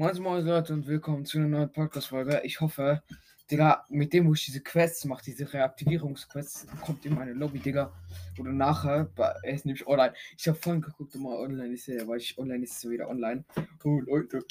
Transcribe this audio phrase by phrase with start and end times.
[0.00, 2.40] Moin Moin Leute und willkommen zu einer neuen Podcast-Folge.
[2.44, 3.02] Ich hoffe,
[3.50, 7.92] Digga, mit dem, wo ich diese Quests mache, diese Reaktivierungsquests, kommt in meine Lobby, Digga.
[8.38, 10.14] Oder nachher, er ist nämlich online.
[10.38, 13.44] Ich habe vorhin geguckt, ob er online ist, weil ich online ist, so wieder online.
[13.84, 14.42] Oh Leute,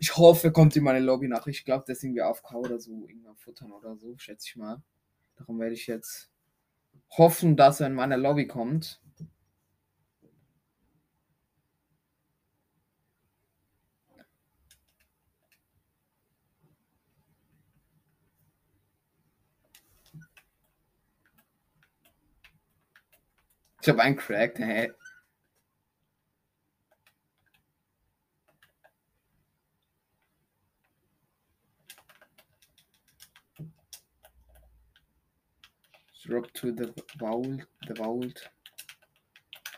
[0.00, 1.46] ich hoffe, kommt in meine Lobby nach.
[1.46, 4.82] Ich glaube, das ist irgendwie AFK oder so, irgendwann futtern oder so, schätze ich mal.
[5.36, 6.30] Darum werde ich jetzt
[7.10, 9.02] hoffen, dass er in meine Lobby kommt.
[23.86, 24.90] Ich habe einen cracked, hä?
[36.24, 38.50] Drop to the Vault, the Vault.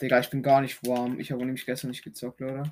[0.00, 1.20] Digga, ich bin gar nicht warm.
[1.20, 2.62] Ich habe nämlich gestern nicht gezockt, oder?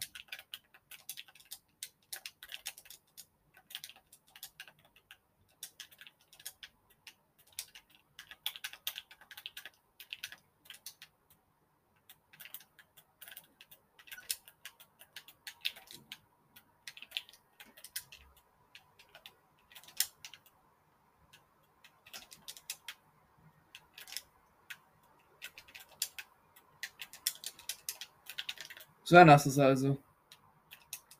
[29.24, 29.98] Das ist also.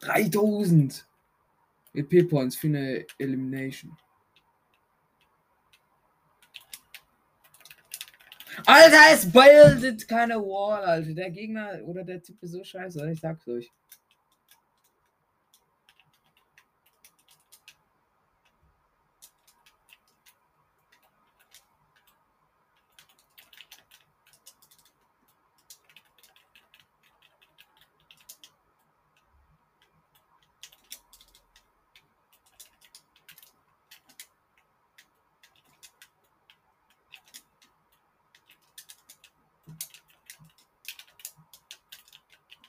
[0.00, 1.06] 3000
[1.94, 3.96] EP Points für eine Elimination.
[8.64, 11.14] Alter, es bildet keine Wall, Alter.
[11.14, 13.70] Der Gegner oder der Typ ist so scheiße, ich sag's euch.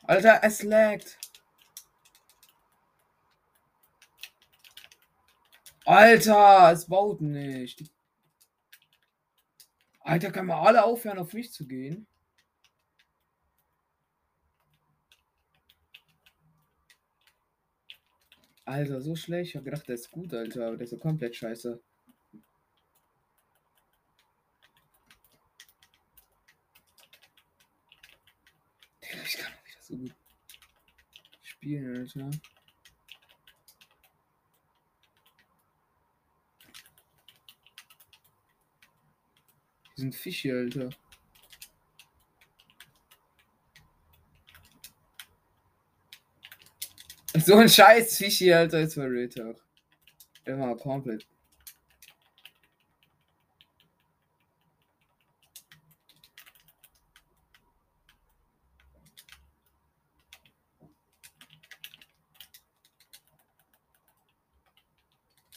[0.07, 1.17] Alter, es laggt.
[5.85, 7.83] Alter, es baut nicht.
[10.01, 12.07] Alter, können wir alle aufhören, auf mich zu gehen?
[18.65, 19.51] Alter, so schlecht.
[19.51, 21.81] Ich hab gedacht, der ist gut, Alter, aber der ist so komplett scheiße.
[29.25, 30.13] Ich kann so gut
[31.67, 32.31] spielen, Alter.
[39.95, 40.89] Die sind Fische, Alter.
[47.35, 49.63] So ein scheiß Fischi, Alter, jetzt war Real Talk.
[50.45, 51.27] Immer komplett.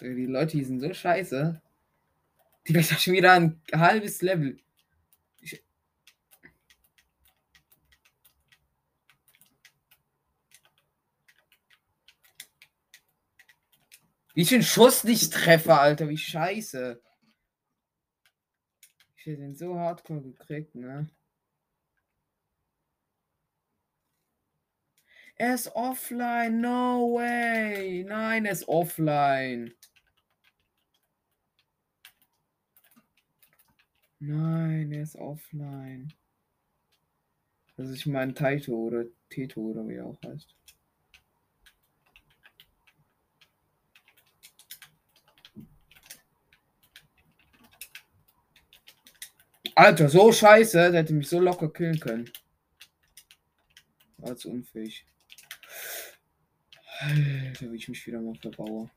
[0.01, 1.61] Die Leute, die sind so scheiße.
[2.69, 4.59] Die ist schon wieder ein halbes Level.
[5.41, 5.63] Ich
[14.35, 16.09] Wie ich den Schuss nicht treffe, Alter.
[16.09, 17.03] Wie scheiße.
[19.17, 21.11] Ich hätte den so hardcore gekriegt, ne?
[25.37, 26.61] Er ist offline.
[26.61, 28.05] No way.
[28.05, 29.75] Nein, er ist offline.
[34.21, 36.13] Nein, er ist offline.
[37.77, 40.55] Das ist mein Taito oder Teto oder wie er auch heißt.
[49.75, 52.31] Alter, so scheiße, der hätte mich so locker killen können.
[54.19, 55.07] War zu unfähig.
[56.99, 58.91] Alter, wie ich mich wieder mal verbaue.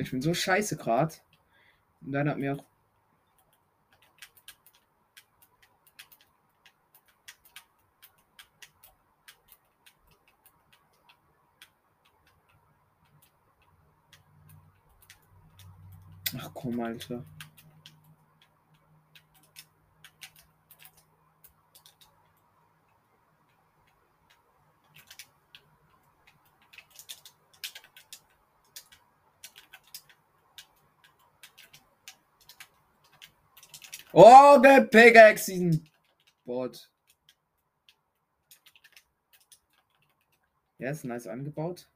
[0.00, 1.14] Ich bin so scheiße gerade.
[2.00, 2.64] Und dann hat mir auch.
[16.38, 17.24] Ach komm, Alter.
[34.58, 35.88] Der Pickaxe diesen
[36.44, 36.90] Bot.
[40.78, 41.86] Ja, ist nice angebaut.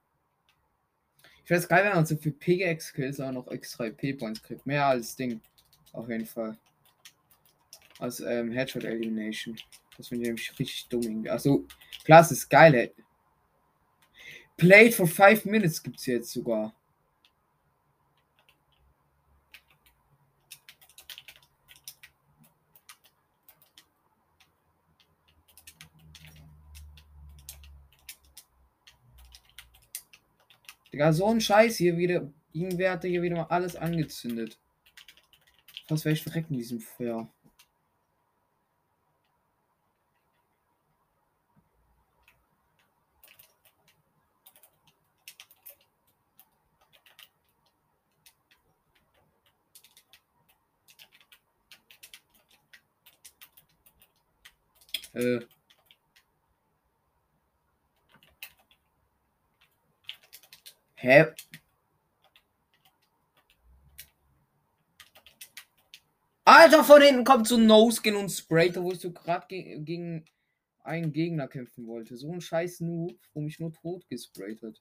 [1.44, 4.66] Ich weiß geil, wenn man so für Pickaxe-Kills auch noch extra EP-Points kriegt.
[4.66, 5.40] Mehr als Ding.
[5.92, 6.56] Auf jeden Fall.
[7.98, 9.56] Als ähm, Headshot Elimination.
[9.96, 11.30] Das finde ich nämlich richtig dumm irgendwie.
[11.30, 11.66] Also,
[12.04, 12.92] klar, es ist geil.
[14.56, 16.74] Played for 5 Minutes gibt es jetzt sogar.
[30.94, 32.32] Digga, so ein Scheiß hier wieder.
[32.52, 34.60] Irgendwer hatte hier wieder mal alles angezündet.
[35.88, 37.28] Was wäre ich verrecken in diesem Feuer?
[55.12, 55.40] Äh.
[61.04, 61.34] Hä?
[66.46, 70.24] Alter, von hinten kommt so No-Skin und Sprayer, wo ich so gerade ge gegen
[70.82, 72.16] einen Gegner kämpfen wollte.
[72.16, 74.80] So ein scheiß Noob, wo mich nur tot gesprayt hat.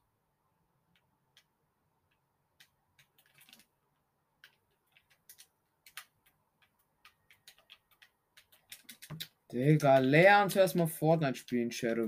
[9.52, 12.06] Digga, lernt erstmal Fortnite spielen, Shadow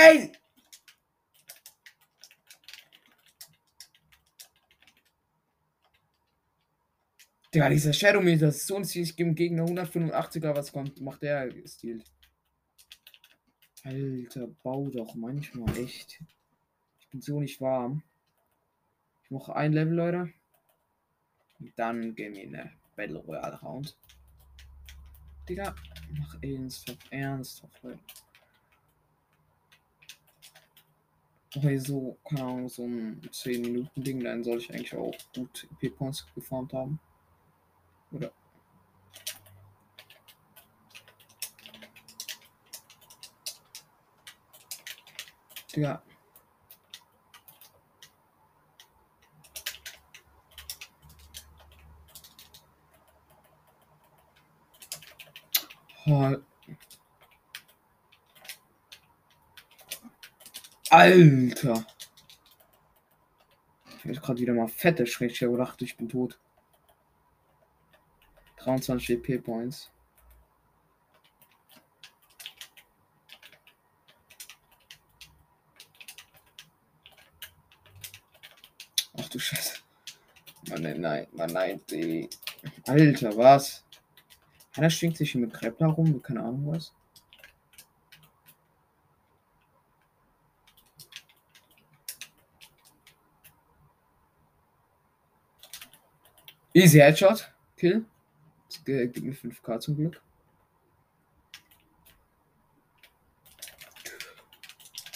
[0.00, 0.32] Ey!
[7.52, 8.76] Digga, dieser Shadow Meter ist so
[9.16, 12.04] gebe dem Gegner 185er, was kommt, macht der Stil.
[13.82, 16.22] Alter, bau doch manchmal echt.
[17.00, 18.04] Ich bin so nicht warm.
[19.24, 20.32] Ich mache ein Level, Leute.
[21.58, 23.96] Und dann gehen wir in eine Battle Royale Round.
[25.48, 25.74] Digga,
[26.18, 27.98] mach ernsthaft, ernsthaft, Leute.
[31.56, 35.66] Okay, so, keine Ahnung, so ein 10 Minuten Ding, dann soll ich eigentlich auch gut
[35.80, 37.00] EP-Points geformt haben.
[38.12, 38.32] Oder?
[45.74, 46.02] Ja.
[56.06, 56.47] Oh.
[60.98, 61.86] Alter.
[63.86, 65.06] Ich habe gerade wieder mal fette
[65.42, 66.40] habe gedacht, ich bin tot.
[68.56, 69.92] 23 EP Points.
[79.16, 79.76] Ach du Scheiße.
[80.68, 82.28] Mann, nein, nein, Mann, nein, die.
[82.88, 83.84] Alter, was?
[84.74, 86.92] Einer schwingt sich mit Krepler rum, keine Ahnung was.
[96.78, 97.52] Easy Headshot.
[97.76, 98.04] Kill.
[98.68, 100.22] Das gibt mir 5k zum Glück.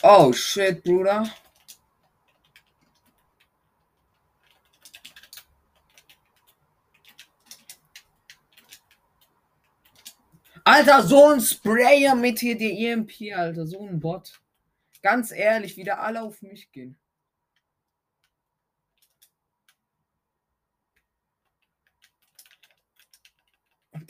[0.03, 1.25] Oh shit, Bruder.
[10.65, 14.41] Alter, so ein Sprayer mit hier der EMP, Alter, so ein Bot.
[15.01, 16.97] Ganz ehrlich, wieder alle auf mich gehen.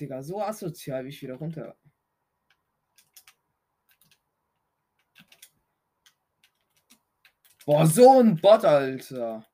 [0.01, 1.77] Digga, so asozial, wie ich wieder runter.
[7.65, 9.47] Boah, so ein Bot, Alter.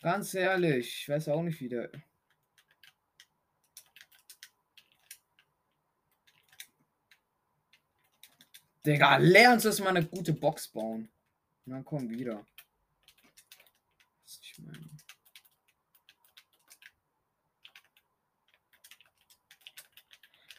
[0.00, 1.90] Ganz ehrlich, ich weiß auch nicht, wie der.
[8.84, 11.08] Digga, lernst es mal eine gute Box bauen.
[11.66, 12.44] Dann komm wieder.
[14.52, 14.90] Ich meine.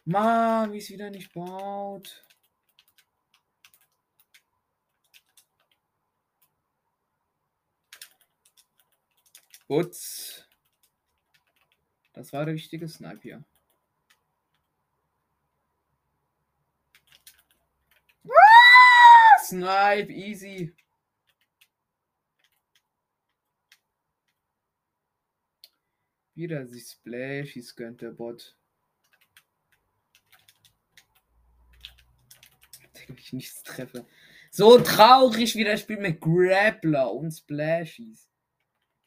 [0.05, 2.25] Mann, wie es wieder nicht baut.
[9.67, 10.47] Gut.
[12.13, 13.43] Das war der wichtige Snipe hier.
[18.27, 20.75] Ah, Snipe, easy.
[26.35, 28.57] Wieder sich Splashies gönnt der Bot.
[33.17, 34.07] Ich nichts treffe.
[34.49, 38.29] So traurig wie das Spiel mit Grappler und Splashies.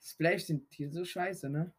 [0.03, 1.73] Splash sind hier so scheiße, ne?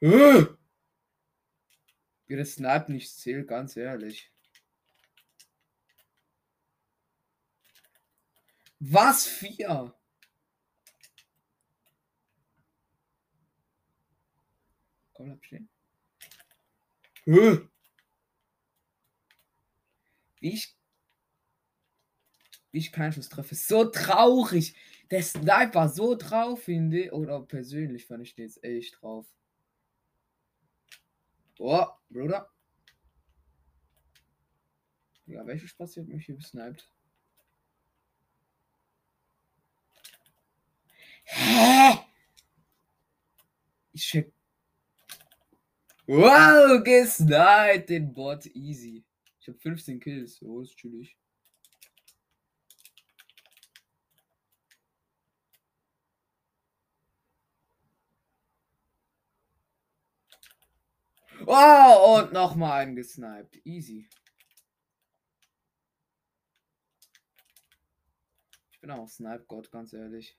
[0.00, 0.46] Äh!
[2.26, 4.30] Wie das Snap nicht zählt, ganz ehrlich.
[8.80, 9.26] Was?
[9.26, 9.94] Vier?
[15.14, 15.68] Komm, bleib stehen.
[17.26, 17.58] Äh!
[20.40, 20.76] Wie ich.
[22.72, 23.54] Wie ich keinen Schuss treffe.
[23.54, 24.74] So traurig.
[25.10, 27.12] Der Sniper so drauf, finde ich.
[27.12, 29.26] Oder persönlich fand ich den jetzt echt drauf.
[31.58, 32.50] Oh, Bruder.
[35.26, 36.90] Ja, welche Spaß hat mich hier gesniped?
[41.24, 41.98] Hä?
[43.92, 44.32] Ich check.
[46.06, 49.02] Wow, gesniped den Bot easy.
[49.40, 50.42] Ich habe 15 Kills.
[50.42, 51.16] Oh, ist chillig.
[61.46, 63.64] Oh, und nochmal einen gesniped.
[63.64, 64.06] Easy.
[68.72, 70.38] Ich bin auch Snipe-Gott, ganz ehrlich.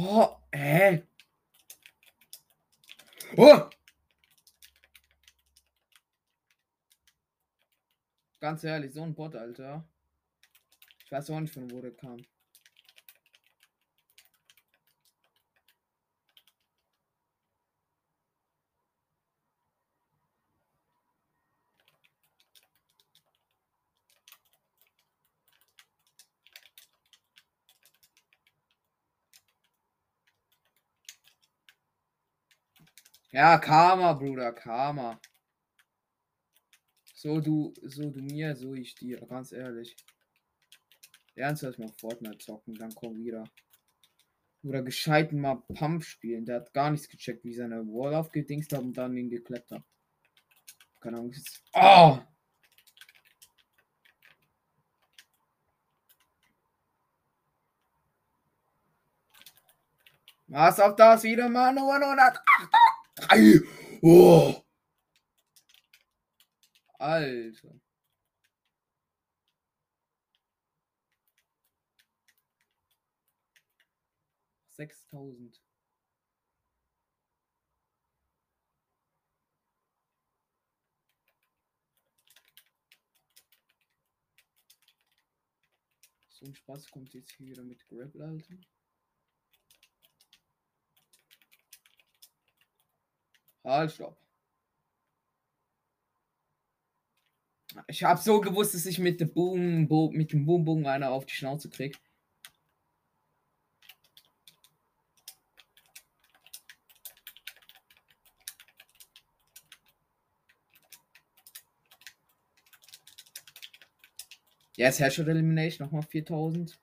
[0.00, 1.02] Oh, hä?
[3.36, 3.68] Oh!
[8.38, 9.84] Ganz ehrlich, so ein Bot, Alter.
[11.04, 12.24] Ich weiß auch nicht, von wo der kam.
[33.30, 35.20] Ja, Karma, Bruder, Karma.
[37.14, 39.96] So du, so du mir, so ich dir, ganz ehrlich.
[41.34, 43.44] Ernsthaft mal Fortnite zocken, dann komm wieder.
[44.62, 46.46] Oder gescheiten mal Pump spielen.
[46.46, 49.82] Der hat gar nichts gecheckt, wie seine Wall aufgedingst hat und dann ihn gekleppt hat.
[51.00, 51.32] Keine Ahnung.
[51.32, 51.62] Jetzt...
[51.74, 52.18] Oh!
[60.46, 61.94] Was auf das wieder mal nur
[63.28, 63.62] 100?
[63.62, 63.68] Drei.
[64.02, 64.64] Oh.
[66.98, 67.80] Alter.
[74.68, 75.60] Sechstausend.
[86.30, 88.54] So ein Spaß kommt jetzt hier wieder mit Grapple, Alter.
[93.64, 94.16] Halt, stopp.
[97.86, 101.10] Ich habe so gewusst, dass ich mit dem Boom, Bo mit dem Boom Boom einer
[101.10, 101.98] auf die Schnauze krieg.
[114.76, 116.78] Yes, Headshot Elimination, nochmal 4000.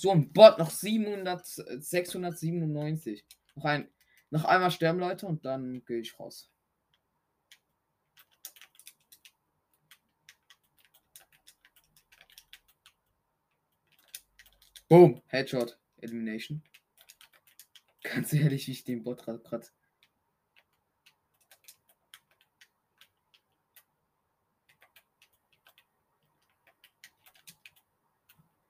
[0.00, 3.26] So ein Bot noch 700, 697.
[3.56, 3.90] Noch ein,
[4.30, 6.52] noch einmal sterben, Leute, und dann gehe ich raus.
[14.88, 16.62] Boom, Headshot, Elimination.
[18.04, 19.66] Ganz ehrlich, wie ich den Bot gerade.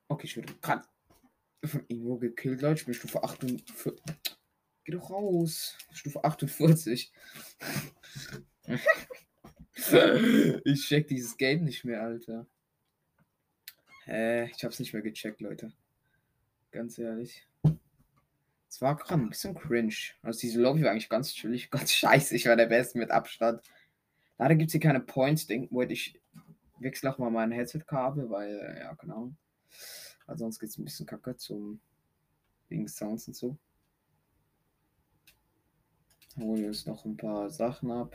[0.08, 0.88] Okay, ich würde gerade
[1.64, 2.80] von Ingo gekillt, Leute.
[2.80, 3.94] Ich bin Stufe 48.
[4.84, 5.76] Geh doch raus.
[5.92, 7.12] Stufe 48.
[10.64, 12.46] ich check dieses Game nicht mehr, Alter.
[14.04, 14.50] Hä?
[14.54, 15.72] Ich hab's nicht mehr gecheckt, Leute.
[16.70, 17.46] Ganz ehrlich.
[18.68, 19.94] Es war gerade ein bisschen cringe.
[20.22, 22.34] Also diese Lobby war eigentlich ganz chillig, ganz scheiße.
[22.36, 23.62] Ich war der Beste mit Abstand.
[24.38, 25.46] Leider gibt es hier keine Points.
[25.46, 26.18] Denken wollte ich
[26.78, 29.32] wechsle auch mal mein Headset-Kabel, weil, ja, genau.
[30.28, 31.80] Also sonst geht es ein bisschen kacke zum
[32.68, 33.56] Wegen Sounds und so.
[36.36, 38.14] Holen wir uns noch ein paar Sachen ab.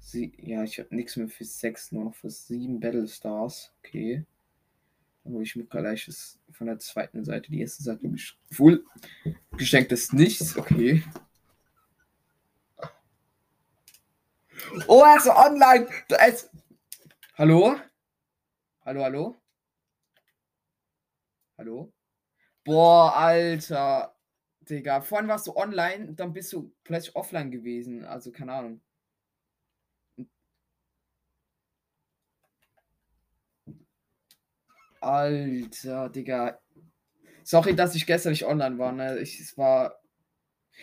[0.00, 3.72] Sie ja, ich habe nichts mehr für 6, nur noch für 7 Battle Stars.
[3.78, 4.26] Okay.
[5.22, 7.50] Dann hole ich mir gleich das von der zweiten Seite.
[7.50, 8.84] Die erste Seite ist full.
[9.52, 10.56] Geschenkt ist nichts.
[10.58, 11.04] Okay.
[14.88, 15.88] Oh, also online.
[16.08, 16.50] Da ist...
[17.34, 17.76] Hallo?
[18.84, 19.36] Hallo, hallo?
[21.64, 21.94] Hallo?
[22.64, 24.14] Boah, Alter.
[24.60, 28.04] Digga, vorhin warst du online, dann bist du plötzlich offline gewesen.
[28.04, 28.82] Also, keine Ahnung.
[35.00, 36.60] Alter, Digga.
[37.44, 38.92] Sorry, dass ich gestern nicht online war.
[38.92, 39.18] Ne?
[39.20, 40.00] Ich, es war.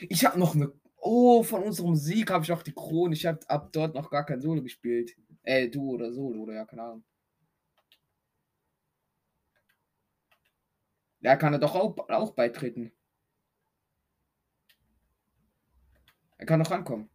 [0.10, 0.74] Ich habe noch eine.
[0.98, 3.14] Oh, von unserem Sieg habe ich auch die Krone.
[3.14, 5.16] Ich habe ab dort noch gar kein Solo gespielt.
[5.44, 7.04] Äh, du oder Solo oder ja, keine Ahnung.
[11.22, 12.92] Ja, kann er doch auch, auch beitreten.
[16.38, 17.10] Er kann noch rankommen.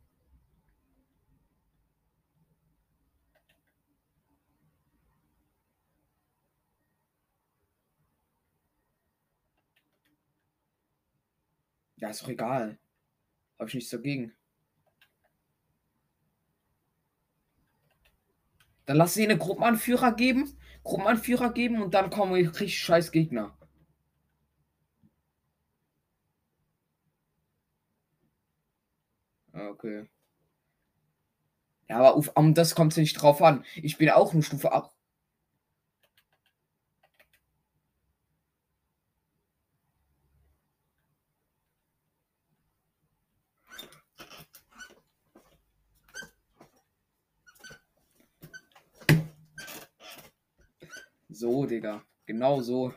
[11.96, 12.78] Ja, ist doch egal.
[13.58, 14.34] Habe ich nichts dagegen.
[18.86, 20.56] Dann lass sie eine Gruppenanführer geben.
[20.84, 23.55] Gruppenanführer geben und dann kommen richtig scheiß Gegner.
[29.86, 30.08] Okay.
[31.88, 33.64] Ja, aber auf, um das kommt es nicht drauf an.
[33.76, 34.92] Ich bin auch eine Stufe ab.
[51.28, 52.02] So, Digga.
[52.26, 52.92] Genau so.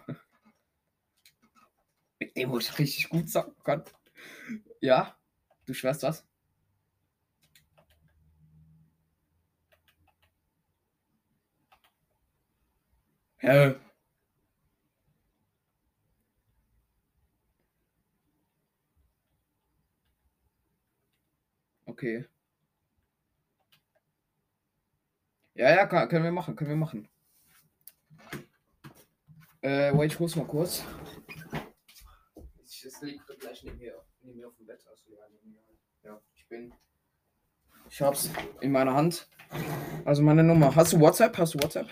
[2.19, 3.83] Mit dem, wo ich richtig gut sagen kann.
[4.81, 5.15] Ja,
[5.65, 6.28] du schwörst was?
[13.41, 13.75] Hä?
[21.85, 22.25] Okay.
[25.53, 27.07] Ja, ja, kann, können wir machen, können wir machen.
[29.61, 30.83] Äh, wait, ich muss mal kurz.
[32.83, 34.85] Das liegt gleich neben mir, neben mir auf dem Bett.
[34.89, 35.23] Also, ja,
[36.03, 36.73] ja, ich bin.
[37.89, 38.29] Ich hab's
[38.61, 39.27] in meiner Hand.
[40.05, 40.75] Also meine Nummer.
[40.75, 41.37] Hast du WhatsApp?
[41.37, 41.89] Hast du WhatsApp?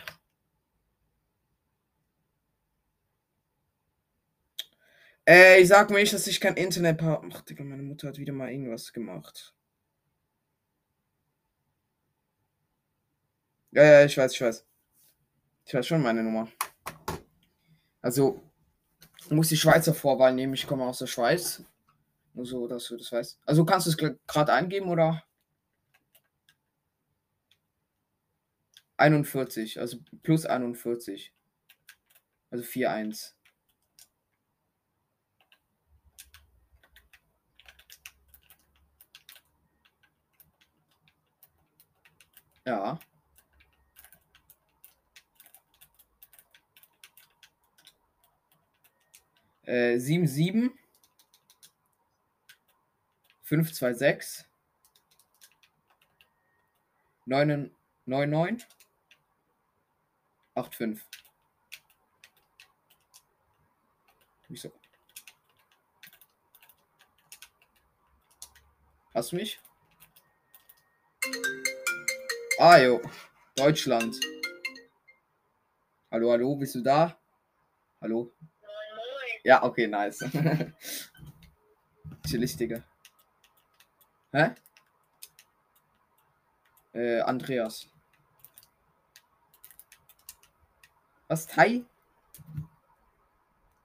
[5.27, 7.29] Äh, ich sag mir nicht, dass ich kein Internet habe.
[7.33, 9.53] Ach, Digga, meine Mutter hat wieder mal irgendwas gemacht.
[13.71, 14.65] Ja, ja, ich weiß, ich weiß.
[15.65, 16.47] Ich weiß schon meine Nummer.
[18.01, 18.41] Also,
[19.29, 20.53] muss die Schweizer Vorwahl nehmen.
[20.53, 21.61] Ich komme aus der Schweiz.
[22.33, 23.39] Nur so, dass du das weißt.
[23.45, 25.23] Also, kannst du es gerade eingeben oder?
[28.95, 31.33] 41, also plus 41.
[32.49, 33.36] Also 4-1.
[42.67, 42.99] Ja.
[49.63, 50.77] Äh, 7, 7.
[53.43, 54.45] 5, 2, 6.
[57.25, 57.71] 9,
[58.05, 58.63] 9, 9.
[60.55, 61.05] 8, 5.
[64.49, 64.73] Wieso?
[69.13, 69.57] Hast du mich?
[72.69, 73.01] Ah, jo.
[73.55, 74.19] Deutschland.
[76.11, 77.17] Hallo, hallo, bist du da?
[78.01, 78.33] Hallo?
[79.45, 80.19] Ja, okay, nice.
[82.27, 82.83] Chillig.
[84.33, 84.55] Hä?
[86.93, 87.87] Äh, Andreas.
[91.29, 91.47] Was?
[91.47, 91.85] Tai?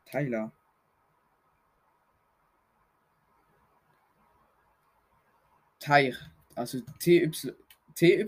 [0.06, 0.50] Tyler.
[5.78, 6.16] Teich.
[6.56, 7.30] Also T-Y.
[7.94, 8.26] TY.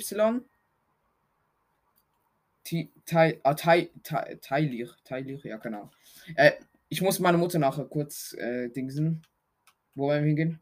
[4.40, 4.96] Teilir.
[5.04, 5.90] Teilir, ja, genau.
[6.34, 6.52] Äh,
[6.88, 9.22] ich muss meine Mutter nachher kurz äh, dingsen.
[9.94, 10.60] Wo wollen wir hingehen?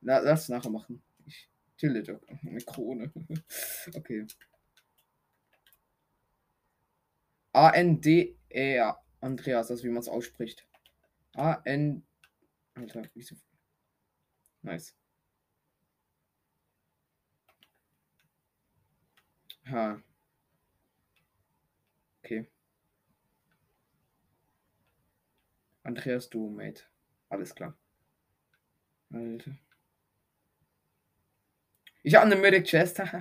[0.00, 1.02] La, lass nachher machen.
[1.26, 2.20] Ich tilde doch.
[2.46, 3.12] Eine Krone.
[3.94, 4.26] okay.
[7.52, 9.02] A-N-D-E-R.
[9.20, 10.66] Andreas, das wie man es ausspricht.
[11.34, 12.04] A-N.
[12.74, 13.34] Alter, wieso?
[14.62, 14.94] Nice.
[19.70, 20.00] Ha.
[22.24, 22.46] Okay.
[25.82, 26.84] Andreas, du, Mate.
[27.28, 27.76] Alles klar.
[29.12, 29.52] Alter.
[32.02, 33.00] Ich habe eine Medic Chest.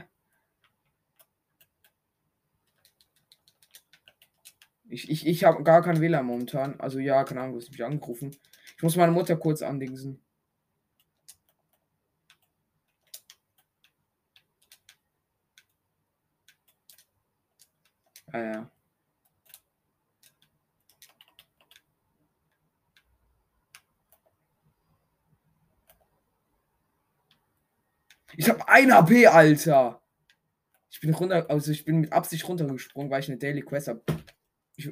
[4.89, 6.79] ich ich, ich habe gar kein WLAN momentan.
[6.79, 8.36] Also ja, keine Ahnung, du hast mich angerufen.
[8.75, 10.21] Ich muss meine Mutter kurz andingsen.
[18.34, 18.72] Ah ja.
[28.36, 30.02] Ich habe ein AP, Alter.
[30.90, 34.04] Ich bin runter, also ich bin mit Absicht runtergesprungen, weil ich eine Daily Quest habe.
[34.76, 34.88] Ich,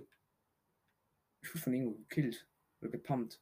[1.41, 2.47] ich wurde von irgendwo gekillt
[2.81, 3.41] oder gepumpt.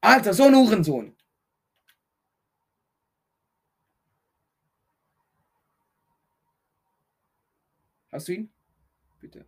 [0.00, 1.16] Alter, so ein Uhrensohn.
[8.10, 8.50] Hast du ihn?
[9.20, 9.46] Bitte.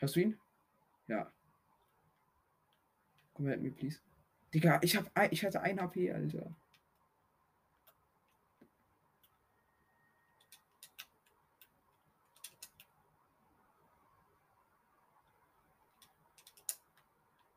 [0.00, 0.38] Hast du ihn?
[1.06, 1.30] Ja.
[3.34, 4.00] Komm help me, please.
[4.52, 6.54] Digga, ich hab ich hatte ein HP, Alter.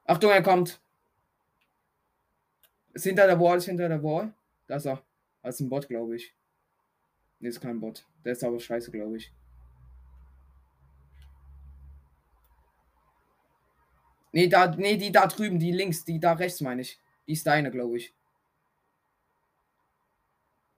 [0.05, 0.79] Achtung, er kommt.
[2.93, 4.33] Ist hinter der Wall, ist hinter der Wall.
[4.67, 5.06] Da ist er.
[5.47, 6.35] Das ist ein Bot, glaube ich.
[7.39, 8.05] Nee, ist kein Bot.
[8.25, 9.33] Der ist aber scheiße, glaube ich.
[14.33, 16.99] Nee, da, nee, die da drüben, die links, die da rechts meine ich.
[17.27, 18.13] Die ist deine, glaube ich.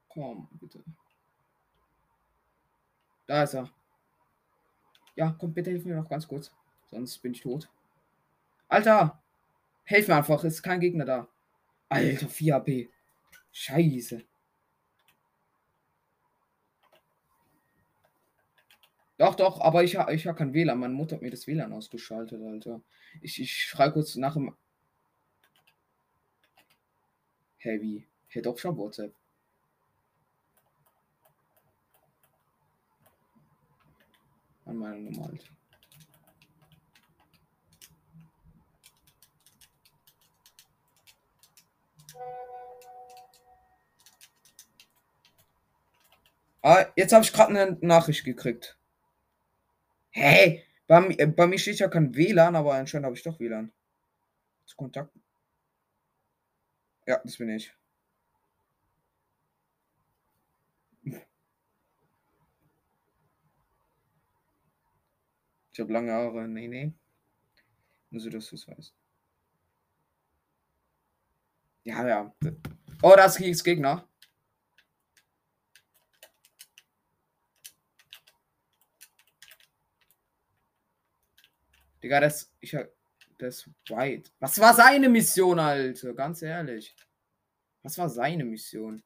[0.07, 0.83] Komm, bitte.
[3.25, 3.71] Da ist er.
[5.15, 6.53] Ja, komm, bitte hilf mir noch ganz kurz.
[6.91, 7.71] Sonst bin ich tot.
[8.67, 9.19] Alter!
[9.85, 11.27] Helf mir einfach, ist kein Gegner da.
[11.89, 12.89] Alter, 4 AP.
[13.51, 14.28] Scheiße.
[19.19, 20.79] Doch, doch, aber ich, ich habe kein WLAN.
[20.79, 22.81] Meine Mutter hat mir das WLAN ausgeschaltet, Alter.
[23.21, 24.55] Ich, ich schreibe kurz nach dem.
[27.57, 28.07] Heavy.
[28.27, 29.13] Hey, doch schon WhatsApp.
[34.63, 35.51] An meiner Nummer halt.
[46.61, 48.78] Ah, jetzt habe ich gerade eine Nachricht gekriegt.
[50.11, 53.71] Hey, bei, äh, bei mir steht ja kein WLAN, aber anscheinend habe ich doch WLAN.
[54.65, 55.13] Zu Kontakt.
[57.07, 57.73] Ja, das bin ich.
[65.71, 66.47] Ich habe lange Haare.
[66.47, 66.93] Nee, nee.
[68.09, 68.93] Nur so, dass du es weißt.
[71.83, 72.35] Ja, ja.
[73.01, 74.08] Oh, das ist Gegner.
[82.03, 82.51] Digga, das.
[82.59, 82.75] Ich
[83.37, 84.31] Das White.
[84.39, 86.13] Was war seine Mission, Alter?
[86.13, 86.95] Ganz ehrlich.
[87.83, 89.01] Was war seine Mission?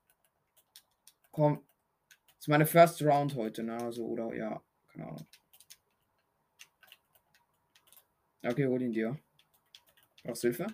[1.32, 1.65] Komm.
[2.10, 3.77] Das ist meine First Round heute, ne?
[3.77, 4.62] Also, oder ja.
[4.91, 5.27] Keine Ahnung.
[8.43, 9.17] Okay, hol ihn dir.
[10.23, 10.67] Brauchst Hilfe?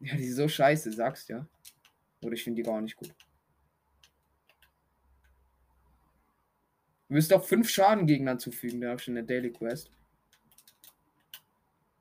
[0.00, 1.48] Ja, die ist so scheiße, sagst ja.
[2.22, 3.14] Oder ich finde die gar nicht gut.
[7.08, 9.90] Du wirst doch fünf Schaden Gegnern zufügen, da habe ich eine Daily Quest.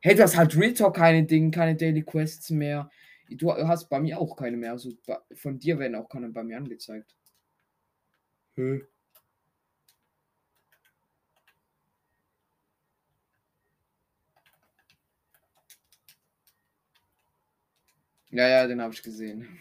[0.01, 2.89] Hey, du hast halt Real Talk keine Dinge, keine Daily Quests mehr.
[3.29, 4.71] Du hast bei mir auch keine mehr.
[4.71, 4.91] Also
[5.33, 7.15] von dir werden auch keine bei mir angezeigt.
[8.55, 8.81] Hä?
[18.29, 19.59] Ja, ja, den habe ich gesehen.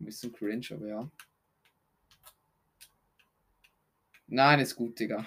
[0.00, 1.10] Ein bisschen cringe, aber ja.
[4.28, 5.26] Nein, ist gut, Digga.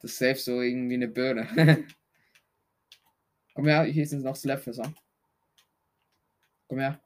[0.00, 1.86] Das ist safe so irgendwie eine Birne.
[3.54, 4.94] Komm her, hier sind noch Slapfässer.
[6.68, 7.00] Komm her.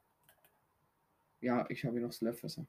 [1.40, 2.66] Ja, ich habe hier noch Slapfässer.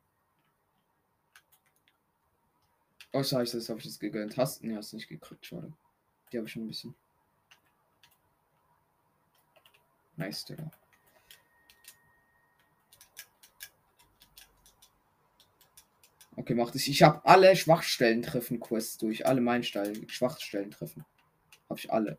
[3.11, 4.37] Oh, scheiße, das habe ich jetzt gegönnt.
[4.37, 4.67] Hast du?
[4.67, 5.71] Nee, hast nicht gekriegt, schade.
[6.31, 6.95] Die habe ich schon ein bisschen.
[10.15, 10.71] Nice, Digga.
[16.37, 16.87] Okay, macht es.
[16.87, 19.25] Ich habe alle Schwachstellen treffen Quests durch.
[19.25, 20.07] Alle Meilensteine.
[20.09, 21.05] Schwachstellen treffen.
[21.69, 22.17] Habe ich alle.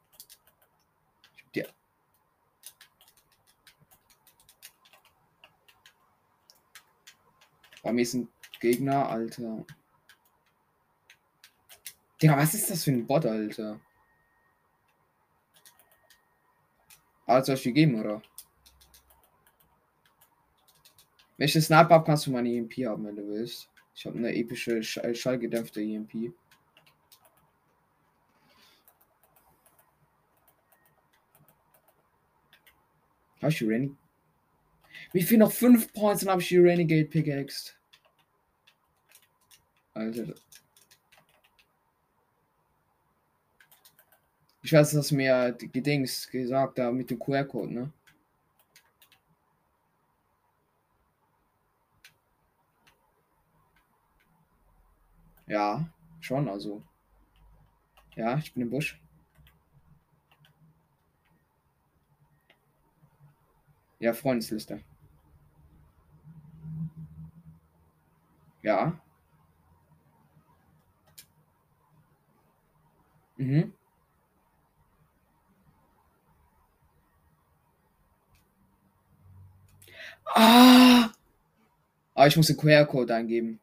[1.37, 1.65] Ich hab die.
[7.83, 8.29] Bei mir ein
[8.61, 9.65] Gegner, Alter.
[12.21, 13.79] Digga, was ist das für ein Bot, Alter?
[17.27, 18.23] Ah, soll ich die geben, oder?
[21.37, 23.69] Wenn ich das Sniper habe, kannst du meine EMP haben, wenn du willst.
[23.97, 26.35] Ich habe eine epische Sch äh, schallgedämpfte EMP.
[33.41, 33.99] Habe ich die Renegade?
[35.13, 37.73] Wie viel noch 5 Points und habe ich die Renegade Pickaxe?
[39.95, 40.35] Alter.
[44.63, 47.93] Ich weiß, dass mir die Dings gesagt da mit dem QR-Code, ne?
[55.47, 55.89] Ja,
[56.21, 56.83] schon, also.
[58.17, 59.01] Ja, ich bin im Busch.
[64.01, 64.81] Ja, Freundesliste.
[68.63, 69.01] Ja.
[73.39, 73.73] Mhm.
[80.35, 81.11] Ah!
[82.17, 83.61] Ah, ich muss den QR-Code eingeben.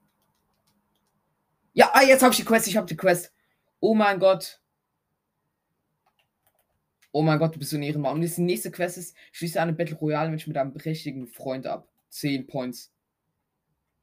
[1.74, 2.68] Ja, ah, jetzt habe ich die Quest.
[2.68, 3.34] Ich habe die Quest.
[3.80, 4.62] Oh mein Gott.
[7.12, 8.14] Oh mein Gott, du bist so ein Ehrenmann.
[8.14, 11.88] Und die nächste Quest ist, schließe eine Battle Royale Match mit einem prächtigen Freund ab.
[12.10, 12.92] 10 Points.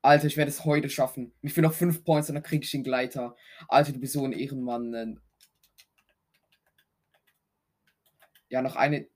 [0.02, 1.33] Alter, ich werde es heute schaffen.
[1.42, 3.37] Mir fehlen noch 5 Points und dann kriege ich den Gleiter.
[3.68, 5.20] Alter, du bist so ein Ehrenmann.
[8.48, 9.06] Ja, noch eine.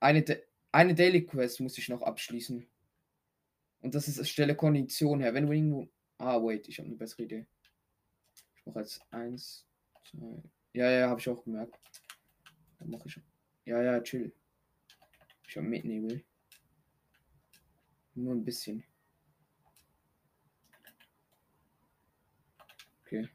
[0.00, 0.24] Eine,
[0.72, 2.66] eine Daily Quest muss ich noch abschließen.
[3.80, 5.34] Und das ist Stelle Kondition her.
[5.34, 5.88] Wenn du irgendwo.
[6.18, 7.46] Ah, wait, ich habe eine bessere Idee.
[8.64, 9.66] Mache jetzt 1,
[10.10, 10.42] 2.
[10.72, 11.78] Ja, ja, habe ich auch gemerkt.
[12.78, 13.20] Dann mache ich.
[13.64, 14.32] Ja, ja, chill.
[15.48, 16.24] Ich habe Mitnebel.
[18.14, 18.84] Nur ein bisschen.
[23.02, 23.28] Okay.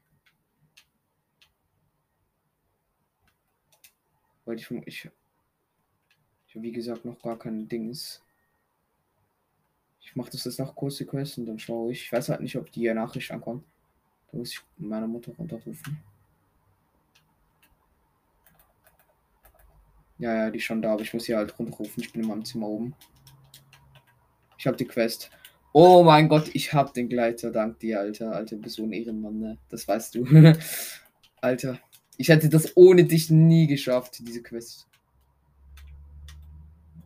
[4.44, 5.10] Weil ich, ich,
[6.46, 8.22] ich habe wie gesagt noch gar kein Dings.
[10.00, 12.02] Ich mache das jetzt noch kurze Quest und dann schaue ich.
[12.02, 13.64] Ich weiß halt nicht, ob die Nachricht ankommt.
[14.30, 15.98] Da muss ich meine Mutter runterrufen.
[20.18, 22.02] Ja, ja, die ist schon da, aber ich muss sie halt runterrufen.
[22.02, 22.94] Ich bin in meinem Zimmer oben.
[24.58, 25.30] Ich habe die Quest.
[25.72, 28.32] Oh mein Gott, ich hab den Gleiter, dank dir, Alter.
[28.32, 29.58] Alter, bist so ein Ehrenmann, ne?
[29.70, 30.26] Das weißt du.
[31.40, 31.78] Alter,
[32.18, 34.86] ich hätte das ohne dich nie geschafft, diese Quest.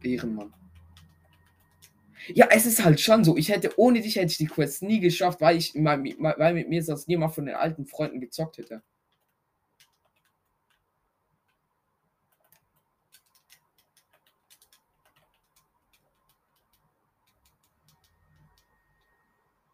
[0.02, 0.52] Ehrenmann.
[2.28, 3.36] Ja, es ist halt schon so.
[3.36, 6.82] Ich hätte ohne dich hätte ich die Quest nie geschafft, weil ich weil mit mir
[6.82, 8.82] sonst niemand von den alten Freunden gezockt hätte.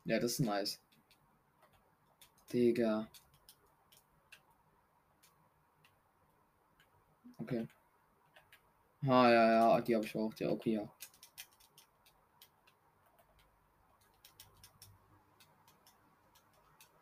[0.04, 0.78] Ja, das ist nice.
[2.52, 3.08] Digga.
[7.42, 7.66] Okay.
[9.06, 10.32] Ah, ja, ja, die habe ich auch.
[10.38, 10.88] Ja, okay, ja.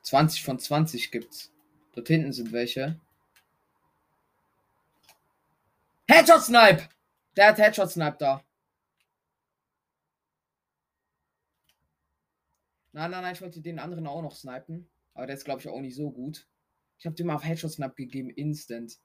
[0.08, 1.52] 20 von 20 gibt's.
[1.92, 2.98] Dort hinten sind welche.
[6.08, 6.88] Headshot Snipe!
[7.36, 8.42] Der hat Headshot Snipe da.
[12.92, 14.88] Nein, nein, nein, ich wollte den anderen auch noch snipen.
[15.12, 16.48] Aber der ist, glaube ich, auch nicht so gut.
[16.98, 18.98] Ich habe dem mal auf Headshot Snipe gegeben, instant.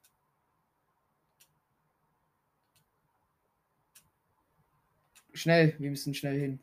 [5.33, 6.59] Schnell, wir müssen schnell hin.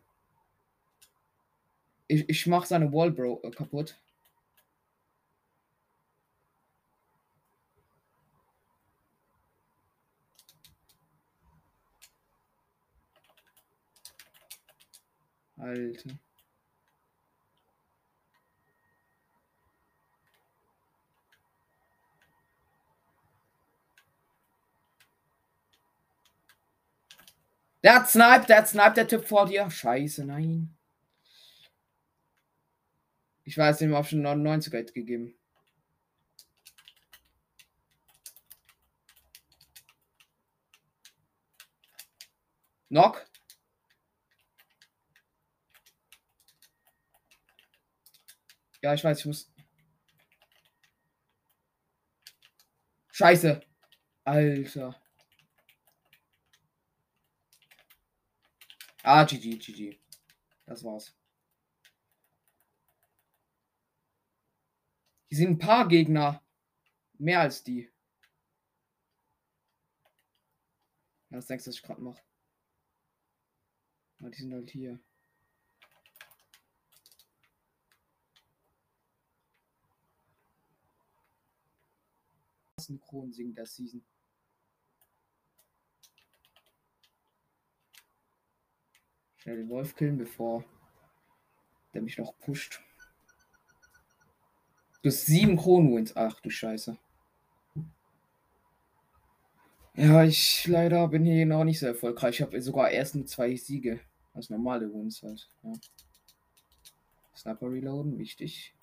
[2.08, 4.00] Ich, ich mach seine Wall, Bro, äh, kaputt.
[15.60, 16.10] Alter.
[27.82, 29.70] Der hat Snipe, der hat Snipe, der Typ vor dir.
[29.70, 30.76] Scheiße, nein.
[33.44, 35.34] Ich weiß, dem schon 99 Geld gegeben.
[42.88, 43.29] Knock.
[48.82, 49.52] Ja, ich weiß, ich muss.
[53.12, 53.60] Scheiße.
[54.24, 55.00] Alter.
[59.02, 59.98] Ah, GG, GG.
[60.66, 61.14] Das war's.
[65.28, 66.42] Hier sind ein paar Gegner.
[67.18, 67.90] Mehr als die.
[71.28, 72.22] Was denkst du, was ich gerade mache?
[74.20, 74.98] Die sind halt hier.
[82.90, 84.02] Synchron singen der Season.
[89.36, 90.64] Schnell den Wolf killen, bevor
[91.94, 92.80] der mich noch pusht.
[95.02, 96.14] Du hast sieben Kronenwins.
[96.16, 96.98] Ach du Scheiße.
[99.94, 102.36] Ja, ich leider bin hier noch nicht so erfolgreich.
[102.36, 104.00] Ich habe sogar erst nur zwei Siege.
[104.34, 105.48] als normale Wins halt.
[105.62, 105.72] Ja.
[107.34, 108.74] Sniper reloaden, wichtig.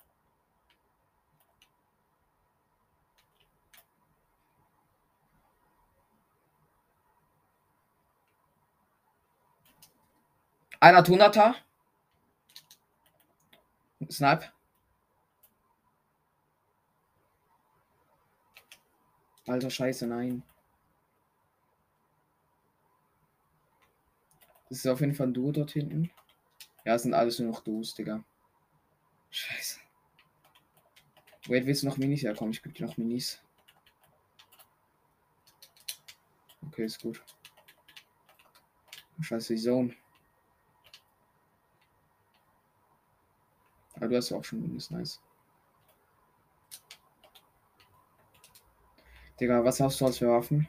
[10.80, 11.56] Einer Tunerter.
[14.10, 14.52] Snipe.
[19.48, 20.42] Alter Scheiße, nein.
[24.68, 26.10] Das ist auf jeden Fall ein Duo dort hinten.
[26.84, 28.22] Ja, es sind alles nur noch Duos, Digga.
[29.30, 29.80] Scheiße.
[31.46, 32.22] Wait, willst du noch Minis?
[32.22, 33.42] Ja, komm, ich gebe dir noch Minis.
[36.66, 37.22] Okay, ist gut.
[39.20, 39.96] Scheiße, die Zone.
[43.98, 45.20] Aber du hast ja auch schon Minis, nice.
[49.40, 50.68] Digga, was hast du als für Waffen?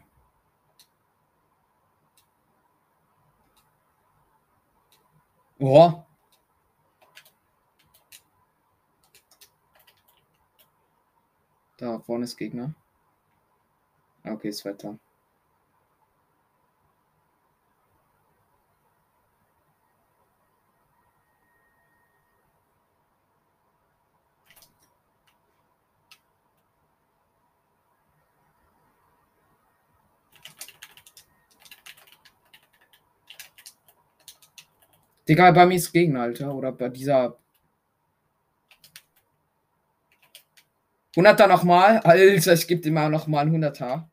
[5.59, 6.05] Boah.
[11.77, 12.73] Da vorne ist Gegner.
[14.23, 14.97] Okay, ist weiter.
[35.29, 36.55] Egal, bei mir ist Gegner, Alter.
[36.55, 37.37] Oder bei dieser.
[41.15, 41.99] 100er nochmal.
[41.99, 44.09] Alter, ich gebe immer noch mal ein 100er.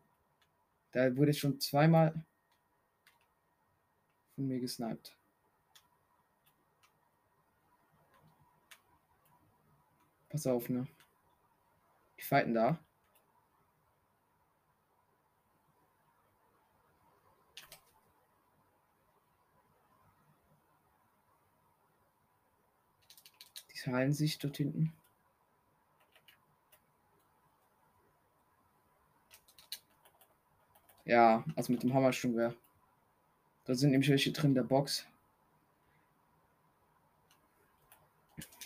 [0.93, 2.13] Da wurde schon zweimal
[4.35, 5.17] von mir gesniped.
[10.29, 10.87] Pass auf, ne?
[12.19, 12.79] Die fighten da.
[23.87, 24.93] Teilen sich dort hinten.
[31.05, 32.57] Ja, also mit dem Hammer schon wäre.
[33.65, 35.07] Da sind nämlich welche drin der Box.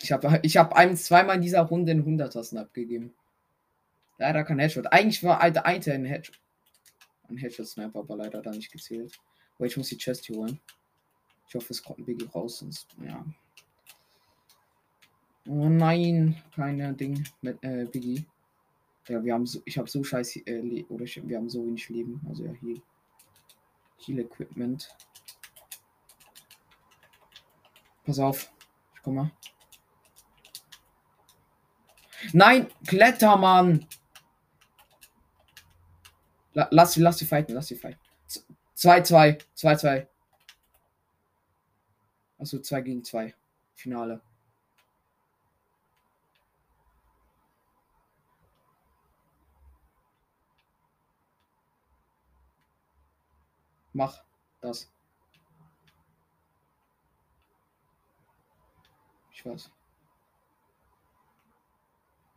[0.01, 3.13] Ich habe ich hab einem zweimal in dieser Runde einen 100er abgegeben.
[4.17, 4.91] Leider kein Headshot.
[4.91, 6.39] Eigentlich war alter eine ein Headshot.
[7.29, 9.19] Ein Headshot-Sniper, aber leider da nicht gezählt.
[9.55, 10.59] Aber ich muss die Chest hier holen.
[11.47, 13.23] Ich hoffe, es kommt ein Biggie raus, sonst, ja.
[15.47, 18.25] Oh nein, keine Ding mit äh, Biggie.
[19.07, 21.89] Ja, wir haben so, ich habe so scheiß äh, oder ich, wir haben so wenig
[21.89, 22.21] Leben.
[22.29, 22.81] Also ja, hier.
[23.97, 24.95] Heal Equipment.
[28.03, 28.51] Pass auf.
[28.95, 29.31] Ich komme.
[32.33, 33.85] Nein, Kletter, Mann.
[36.53, 37.99] La lass sie, lass sie fighten, lass sie fighten.
[38.75, 40.07] 2-2, 2-2.
[42.37, 43.33] Also 2 gegen 2.
[43.75, 44.21] Finale.
[54.01, 54.23] Mach
[54.61, 54.91] das.
[59.31, 59.71] Ich weiß.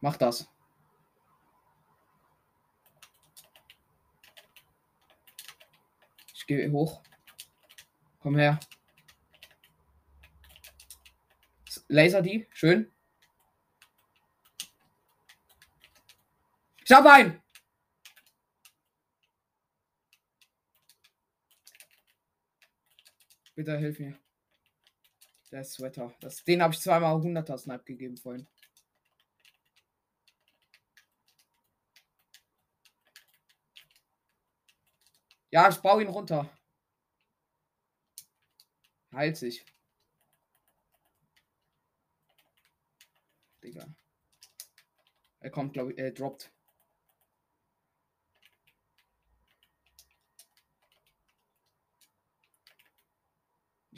[0.03, 0.47] Mach das.
[6.35, 7.03] Ich gehe hoch.
[8.21, 8.61] Komm her.
[11.89, 12.47] Laser die.
[12.51, 12.93] Schön.
[16.85, 17.43] Ich hab einen.
[23.55, 24.19] Bitte hilf mir.
[25.51, 26.13] Der Sweater.
[26.21, 28.49] Das, den habe ich zweimal 100er Snipe gegeben vorhin.
[35.51, 36.51] Ja, ich baue ihn runter.
[39.13, 39.65] Heilt sich.
[43.63, 43.87] Digga.
[45.39, 46.54] Er kommt, glaube ich, er droppt.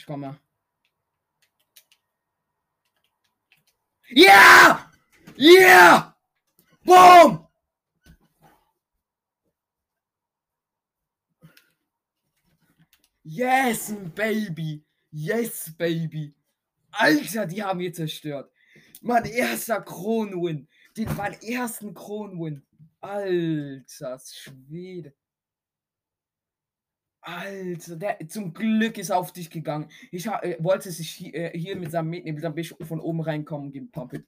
[0.07, 0.39] Ich komme.
[4.09, 4.89] Yeah!
[5.37, 6.15] Yeah!
[6.85, 7.49] Boom!
[13.25, 14.85] Yes, baby!
[15.11, 16.33] Yes, baby!
[16.93, 18.53] Alter, die haben mich zerstört.
[19.03, 20.69] Mein erster Kronwin.
[20.97, 22.65] Den mein ersten Kronwin.
[23.01, 25.15] Alter Schwede.
[27.27, 29.91] Alter, der zum Glück ist auf dich gegangen.
[30.12, 33.20] Ich äh, wollte sich hier, äh, hier mit seinem mitnehmen, dann bin ich von oben
[33.20, 34.24] reinkommen, geben Pumpit.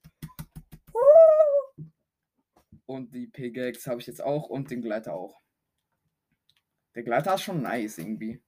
[2.86, 5.40] Und die Pickaxe habe ich jetzt auch und den Gleiter auch.
[6.96, 8.42] Der Gleiter ist schon nice irgendwie.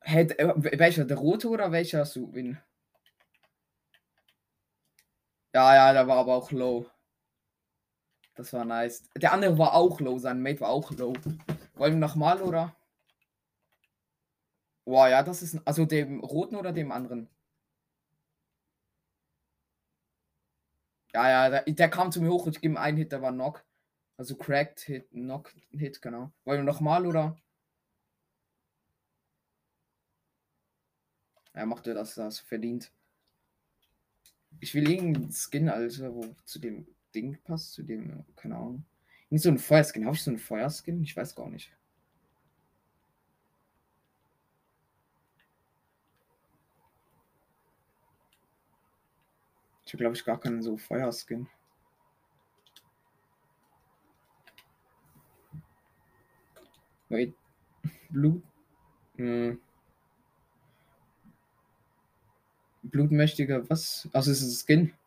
[0.00, 1.04] Hey, äh, welcher?
[1.04, 2.04] Der rote oder welcher?
[2.32, 2.58] Wen?
[5.54, 6.90] Ja, ja, der war aber auch low.
[8.34, 9.08] Das war nice.
[9.16, 11.12] Der andere war auch low, sein Mate war auch low.
[11.74, 12.74] Wollen wir nochmal oder?
[14.84, 15.58] Boah, ja, das ist.
[15.66, 17.28] Also dem roten oder dem anderen?
[21.12, 23.22] Ja, ja, der, der kam zu mir hoch und ich gebe ihm einen Hit, der
[23.22, 23.64] war Knock.
[24.16, 26.32] Also cracked Hit, Knock Hit, genau.
[26.44, 27.36] Wollen wir nochmal oder?
[31.52, 32.92] Er machte das, das verdient.
[34.60, 38.84] Ich will irgendeinen Skin, also, wo zu dem Ding passt, zu dem, keine Ahnung.
[39.30, 40.06] Nicht so ein Feuerskin.
[40.06, 41.02] Habe ich so einen Feuerskin?
[41.02, 41.72] Ich weiß gar nicht.
[49.86, 51.48] Ich glaube ich, gar keinen so Feuerskin.
[57.08, 57.34] Wait.
[58.08, 58.42] Blut.
[59.16, 59.60] Hm.
[62.84, 64.08] Blutmächtiger, was?
[64.12, 64.99] Also ist es ein Skin?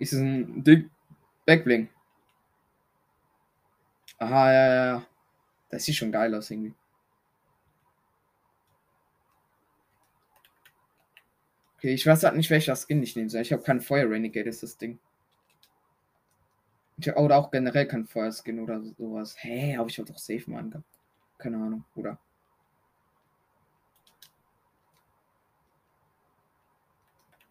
[0.00, 0.90] Ist es ein Ding?
[1.46, 1.88] Backbling.
[4.18, 5.06] Aha, ja, ja, ja.
[5.70, 6.74] Das sieht schon geil aus irgendwie.
[11.76, 13.42] Okay, ich weiß halt nicht, welcher Skin ich nehmen soll.
[13.42, 14.98] Ich habe keinen Feuer Renegade, ist das Ding.
[16.98, 19.36] Ich, oder auch generell kein Feuerskin oder sowas.
[19.42, 20.86] Hä, hey, habe ich doch safe mal angehabt.
[21.38, 22.18] Keine Ahnung, oder?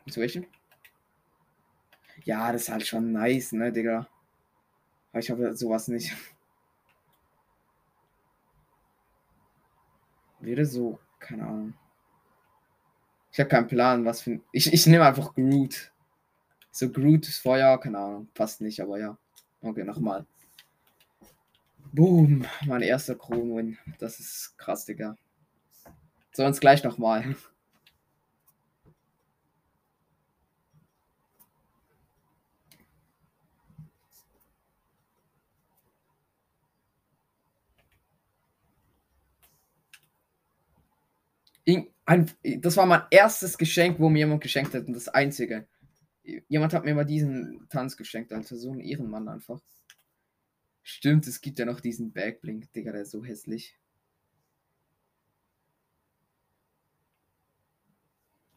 [0.09, 0.45] Zu welchen?
[2.23, 4.07] Ja, das ist halt schon nice, ne, Digga.
[5.11, 6.15] Aber ich habe sowas nicht.
[10.39, 11.73] Wäre so, keine Ahnung.
[13.31, 14.39] Ich habe keinen Plan, was für.
[14.51, 15.91] Ich, ich nehme einfach Groot.
[16.71, 18.27] So Groot ist Feuer, keine Ahnung.
[18.33, 19.17] Passt nicht, aber ja.
[19.61, 20.25] Okay, nochmal.
[21.91, 23.77] Boom, mein erster Kronwin.
[23.97, 25.15] Das ist krass, Digga.
[26.31, 27.35] So, uns gleich nochmal.
[42.05, 45.67] Ein, das war mein erstes Geschenk, wo mir jemand geschenkt hat und das einzige.
[46.47, 49.61] Jemand hat mir mal diesen Tanz geschenkt, also so ein Ehrenmann einfach.
[50.83, 53.77] Stimmt, es gibt ja noch diesen Backblink, Digga, der ist so hässlich.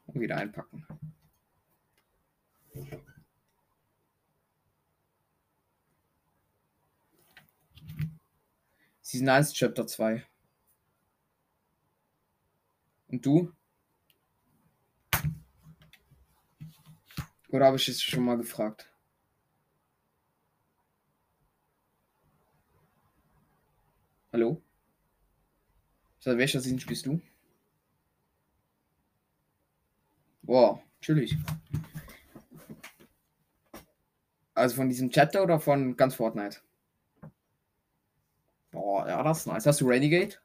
[0.07, 0.87] Und wieder einpacken.
[9.03, 10.25] Season 1, Chapter 2.
[13.13, 13.53] Und du?
[17.51, 18.91] Oder habe ich es schon mal gefragt?
[24.33, 24.63] Hallo?
[26.21, 27.21] Seit welcher Sinn spielst du?
[30.41, 31.37] Boah, natürlich.
[34.55, 36.63] Also von diesem Chatter oder von ganz Fortnite?
[38.71, 39.67] Boah, ja, das ist nice.
[39.67, 40.42] Hast du Renegade?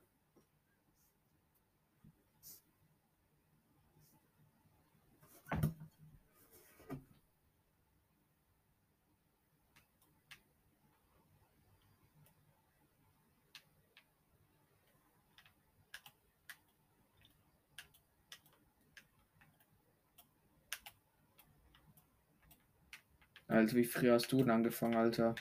[23.58, 25.34] Also wie früh hast du denn angefangen, Alter?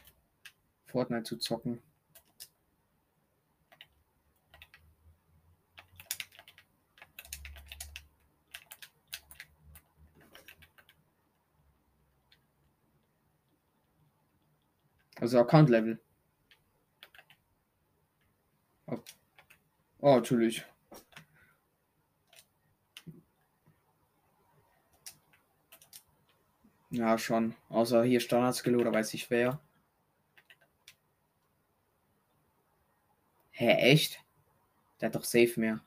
[0.87, 1.83] Fortnite zu zocken.
[15.21, 16.01] Also Account Level.
[20.01, 20.65] Oh natürlich.
[26.97, 27.55] Ja, schon.
[27.69, 29.61] Außer hier Standardskill oder weiß ich wer.
[33.51, 34.25] Hä, echt?
[34.99, 35.81] Der hat doch safe mehr.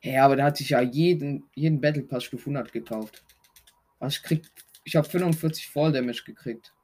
[0.00, 3.22] Hä, aber der hat sich ja jeden, jeden Battle Pass Stufe 100 gekauft.
[4.00, 4.50] Was ich krieg.
[4.82, 6.74] Ich habe 45 Fall Damage gekriegt.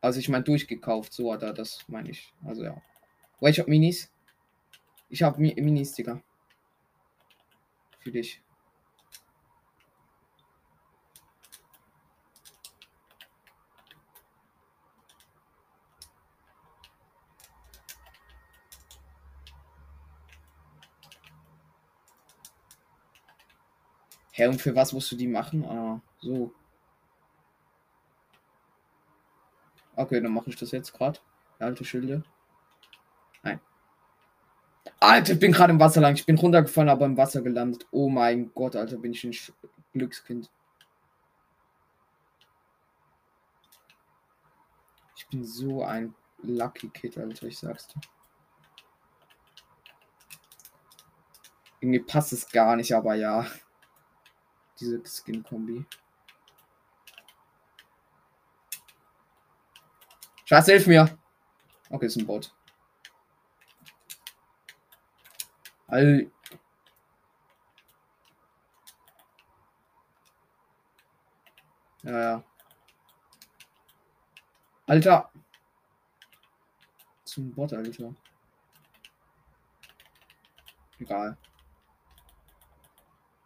[0.00, 2.32] Also ich meine durchgekauft, so hat er das, meine ich.
[2.44, 2.82] Also ja.
[3.40, 4.12] Welche Minis?
[5.12, 6.22] Ich habe Mi Minis, Digga.
[8.00, 8.40] Für dich.
[24.32, 25.62] Hä, und für was musst du die machen?
[25.66, 26.54] Ah, so.
[29.94, 31.20] Okay, dann mache ich das jetzt gerade.
[31.58, 32.24] Alte Schilde.
[35.02, 36.14] Alter, ich bin gerade im Wasser lang.
[36.14, 37.86] Ich bin runtergefallen, aber im Wasser gelandet.
[37.90, 39.34] Oh mein Gott, Alter, bin ich ein
[39.92, 40.48] Glückskind.
[45.16, 48.00] Ich bin so ein Lucky Kid, Alter, ich sag's dir.
[51.80, 53.44] Irgendwie passt es gar nicht, aber ja.
[54.78, 55.84] Diese Skin-Kombi.
[60.44, 61.18] Schatz, hilf mir.
[61.90, 62.54] Okay, ist ein Bot.
[65.92, 66.30] All.
[72.02, 72.44] Ja, ja.
[74.86, 75.30] Alter.
[77.24, 78.14] Zum Bot, Alter.
[80.98, 81.36] Egal.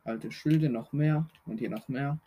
[0.05, 2.21] Alte Schilde noch mehr und hier noch mehr.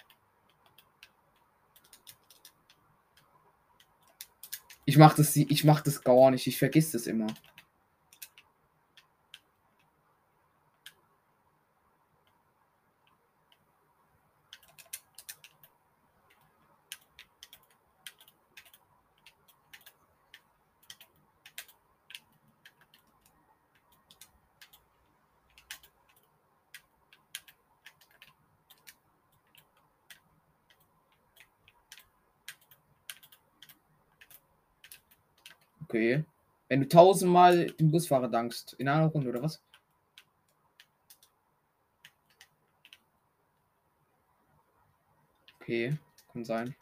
[4.84, 6.46] Ich mach das, ich mach das gar nicht.
[6.46, 7.28] Ich vergiss das immer.
[36.00, 36.24] Okay.
[36.70, 39.62] Wenn du tausendmal dem Busfahrer dankst, in einer Runde oder was?
[45.60, 45.98] Okay,
[46.32, 46.74] kann sein.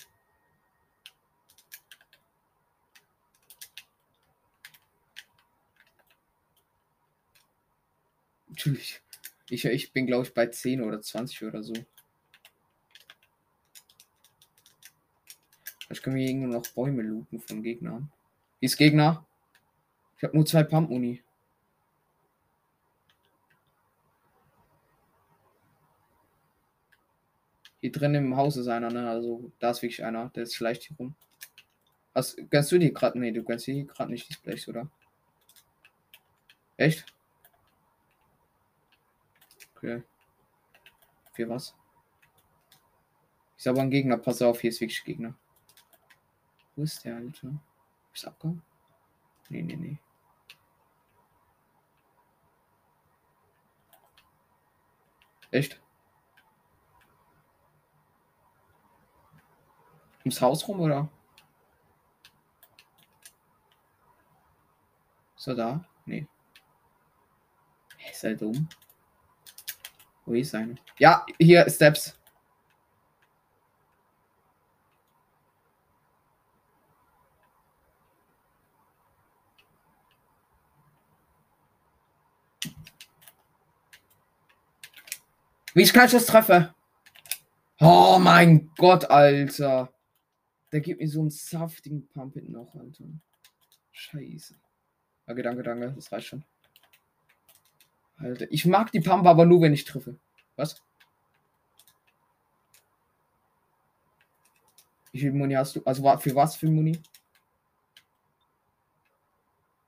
[8.50, 9.02] Natürlich.
[9.50, 11.74] Ich, ich bin, glaube ich, bei 10 oder 20 oder so.
[15.90, 18.12] Ich kann mir irgendwo noch Bäume looten von Gegnern.
[18.60, 19.26] Wie ist Gegner?
[20.18, 21.24] Ich habe nur zwei Pump-Uni.
[27.80, 29.08] Hier drin im Haus ist einer, ne?
[29.08, 30.30] Also da ist wirklich einer.
[30.30, 31.16] Der ist vielleicht hier rum.
[32.14, 33.20] Was gönnst du dir gerade?
[33.20, 34.90] Ne, du gönnst dir gerade nicht die Blechs, oder?
[36.78, 37.06] Echt?
[39.76, 40.02] Okay.
[41.34, 41.76] Für was?
[43.56, 44.18] Ist aber ein Gegner.
[44.18, 45.36] Pass auf, hier ist wirklich Gegner.
[46.76, 47.60] Wo ist der, Alter?
[48.18, 48.64] Ist abgehauen?
[49.50, 50.00] Nee, nee, nee.
[55.52, 55.80] Echt?
[60.22, 61.08] Ums Haus rum, oder?
[65.36, 65.86] Ist er da?
[66.08, 66.28] Nee.
[68.10, 68.68] Ist er dumm?
[70.26, 70.74] Wo ist einer?
[70.98, 72.17] Ja, hier, Steps.
[85.78, 86.74] Wie ich kann das treffe?
[87.80, 89.94] Oh mein Gott, Alter.
[90.72, 93.04] Der gibt mir so einen saftigen Pump hinten noch, Alter.
[93.92, 94.56] Scheiße.
[95.28, 95.92] Okay, danke, danke.
[95.92, 96.44] Das reicht schon.
[98.18, 100.18] Alter, ich mag die Pump aber nur, wenn ich treffe.
[100.56, 100.82] Was?
[105.12, 105.84] Wie viel Muni hast du?
[105.84, 107.00] Also für was für Muni?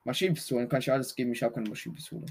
[0.03, 1.31] Maschinenpistolen kann ich alles geben.
[1.31, 2.27] Ich habe keine Maschinenpistole.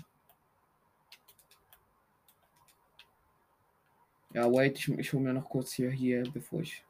[4.39, 6.85] Ja, wait, ich, ich hole mir noch kurz hier, hier, bevor ich.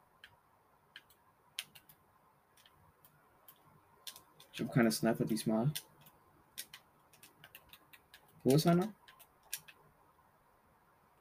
[4.53, 5.71] Ich habe keine Sniper diesmal.
[8.43, 8.93] Wo ist einer?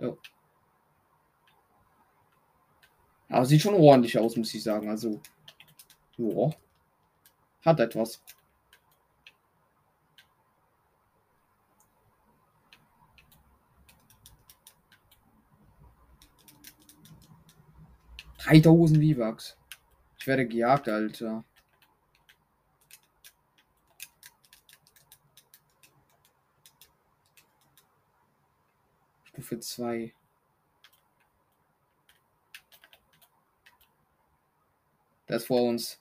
[0.01, 0.19] Oh.
[3.31, 4.91] Aber sieht schon ordentlich aus, muss ich sagen.
[4.91, 5.23] Also,
[6.19, 6.51] ja.
[7.65, 8.23] Hat etwas.
[18.49, 19.59] 3000 V-Bucks.
[20.19, 21.45] Ich werde gejagt, Alter.
[29.25, 30.15] Stufe 2.
[35.29, 36.01] Der ist vor uns.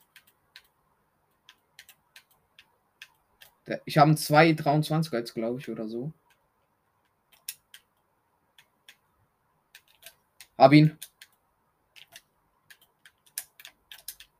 [3.83, 6.13] Ich habe einen 223 jetzt, glaube ich, oder so.
[10.57, 10.97] Hab ihn.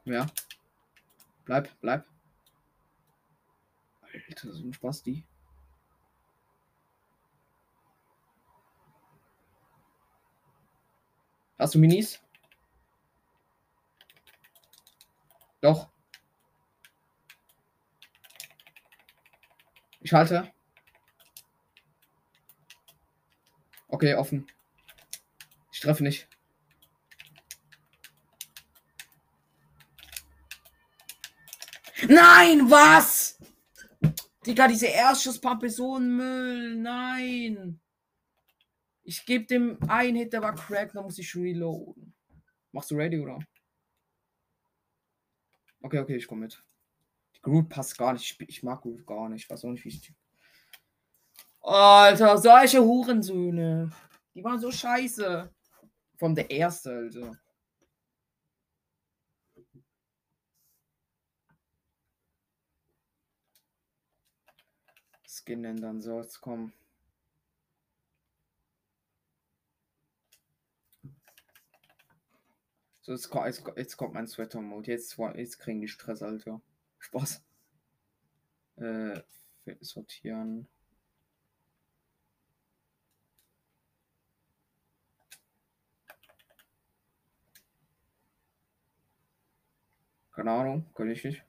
[0.07, 0.25] Ja.
[1.43, 2.05] Bleib, bleib.
[4.01, 5.25] Alter, so ein Spasti.
[11.59, 12.21] Hast du Minis?
[15.59, 15.89] Doch.
[19.99, 20.53] Ich halte.
[23.89, 24.47] Okay, offen.
[25.73, 26.29] Ich treffe nicht.
[32.07, 33.37] Nein, was?
[34.45, 36.75] Digga, diese Erstschusspampe so ein Müll.
[36.75, 37.79] Nein.
[39.03, 42.13] Ich gebe dem einen Hit, der war crack, dann muss ich reloaden.
[42.71, 43.39] Machst du ready, oder?
[45.81, 46.63] Okay, okay, ich komme mit.
[47.35, 48.39] Die Groot passt gar nicht.
[48.47, 49.43] Ich, mag Groot gar nicht.
[49.43, 50.13] Ich weiß auch nicht, wie ich.
[51.61, 53.91] Alter, solche Hurensöhne.
[54.33, 55.49] Die waren so scheiße.
[56.17, 57.31] Von der erste, Alter.
[65.47, 66.73] Skin ändern soll es kommen.
[73.01, 74.91] So, jetzt, jetzt, jetzt kommt mein Sweater-Mode.
[74.91, 76.59] Jetzt, jetzt kriegen die Stress, Alter.
[76.99, 77.41] Spaß.
[78.75, 79.21] Äh,
[79.79, 80.67] sortieren.
[90.33, 91.46] Keine Ahnung, kann ich nicht.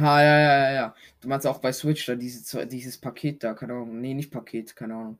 [0.00, 0.94] Ah, ja, ja, ja.
[1.20, 4.00] Du meinst auch bei Switch da diese, dieses Paket da, keine Ahnung.
[4.00, 5.18] Nee, nicht Paket, keine Ahnung.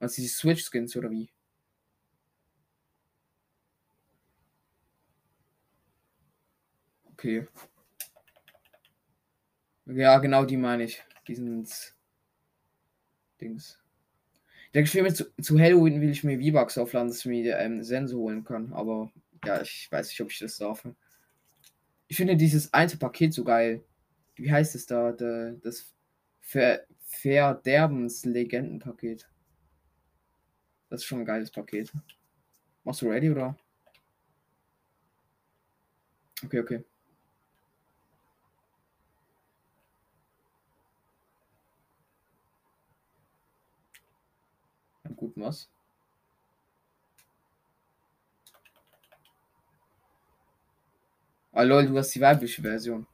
[0.00, 1.30] Was diese Switch-Skins oder wie?
[7.12, 7.46] Okay.
[9.86, 11.02] Ja, genau die meine ich.
[11.28, 11.64] Diesen
[13.40, 13.78] Dings.
[14.74, 18.20] Der mir zu, zu Halloween will ich mir V-Bucks aufladen, dass ich mir ähm, Sensor
[18.20, 18.72] holen kann.
[18.72, 19.10] Aber
[19.44, 20.86] ja, ich weiß nicht, ob ich das darf.
[22.06, 23.82] Ich finde dieses alte Paket so geil.
[24.42, 25.12] Wie heißt es da?
[25.12, 25.94] De, das
[26.40, 29.28] Ver Verderbens-Legenden-Paket.
[30.88, 31.92] Das ist schon ein geiles Paket.
[32.82, 33.56] Machst du ready oder?
[36.44, 36.84] Okay, okay.
[45.14, 45.68] gut was.
[51.52, 53.06] Ah lol, du hast die weibliche Version.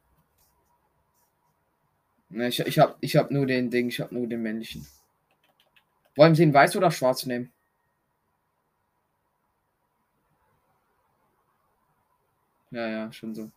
[2.31, 4.87] Ne, ich, ich hab, ich hab nur den Ding, ich hab nur den männlichen.
[6.17, 7.51] Wollen wir den weiß oder schwarz nehmen?
[12.71, 13.51] Ja, ja, schon so.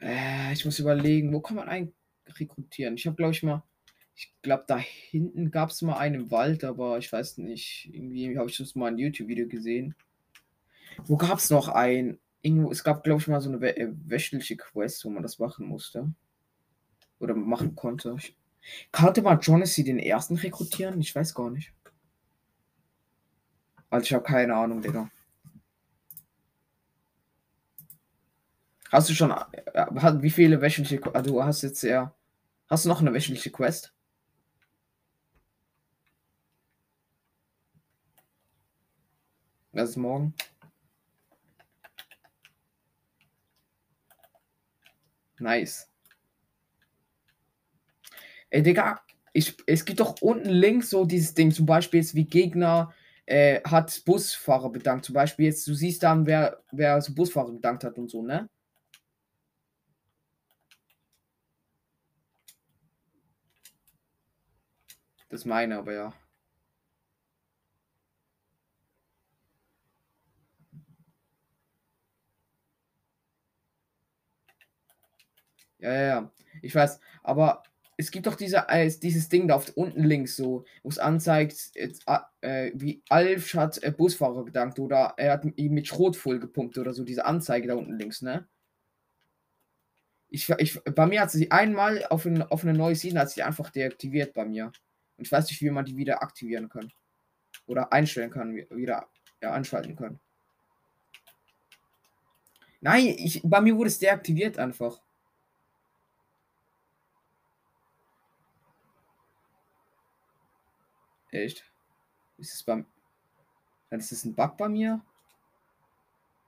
[0.00, 1.94] Äh, ich muss überlegen, wo kann man eigentlich
[2.38, 2.94] rekrutieren?
[2.94, 3.62] Ich habe, glaube ich, mal.
[4.16, 7.90] Ich glaube, da hinten gab es mal einen im Wald, aber ich weiß nicht.
[7.92, 9.94] Irgendwie habe ich das mal ein YouTube-Video gesehen.
[11.04, 12.18] Wo gab es noch ein?
[12.40, 15.38] Irgendwo, es gab, glaube ich, mal so eine wä äh, wöchentliche Quest, wo man das
[15.38, 16.12] machen musste.
[17.18, 18.14] Oder machen konnte.
[18.18, 18.36] Ich,
[18.92, 21.00] konnte man Jonassy den ersten rekrutieren?
[21.00, 21.72] Ich weiß gar nicht.
[23.90, 25.10] Also ich habe keine Ahnung, Digga.
[28.90, 32.14] Hast du schon, äh, wie viele wöchentliche, also du hast jetzt ja,
[32.68, 33.92] hast du noch eine wöchentliche Quest?
[39.74, 40.32] Das ist morgen.
[45.40, 45.90] Nice.
[48.50, 49.00] Ey, Digga,
[49.32, 52.94] ich, es gibt doch unten links so dieses Ding, zum Beispiel jetzt wie Gegner
[53.26, 55.06] äh, hat Busfahrer bedankt.
[55.06, 58.48] Zum Beispiel jetzt, du siehst dann, wer, wer so Busfahrer bedankt hat und so, ne?
[65.30, 66.14] Das meine aber ja.
[75.84, 76.32] Ja, ja, ja.
[76.62, 77.62] Ich weiß, aber
[77.98, 81.72] es gibt doch diese, äh, dieses Ding da auf unten links so, wo es anzeigt,
[81.74, 82.04] jetzt,
[82.40, 86.78] äh, wie Alf hat äh, Busfahrer gedankt oder er hat ihn mit Schrot voll gepumpt
[86.78, 88.48] oder so, diese Anzeige da unten links, ne?
[90.30, 93.42] Ich, ich, bei mir hat sie einmal auf, ein, auf eine neue Season hat sie
[93.42, 94.72] einfach deaktiviert bei mir.
[95.16, 96.90] Und ich weiß nicht, wie man die wieder aktivieren kann.
[97.66, 99.06] Oder einstellen kann, wieder
[99.40, 100.18] ja, anschalten kann.
[102.80, 105.00] Nein, ich, bei mir wurde es deaktiviert einfach.
[111.34, 111.64] Echt?
[112.38, 112.86] Ist es beim.
[113.90, 115.04] Dann ist es ein Bug bei mir?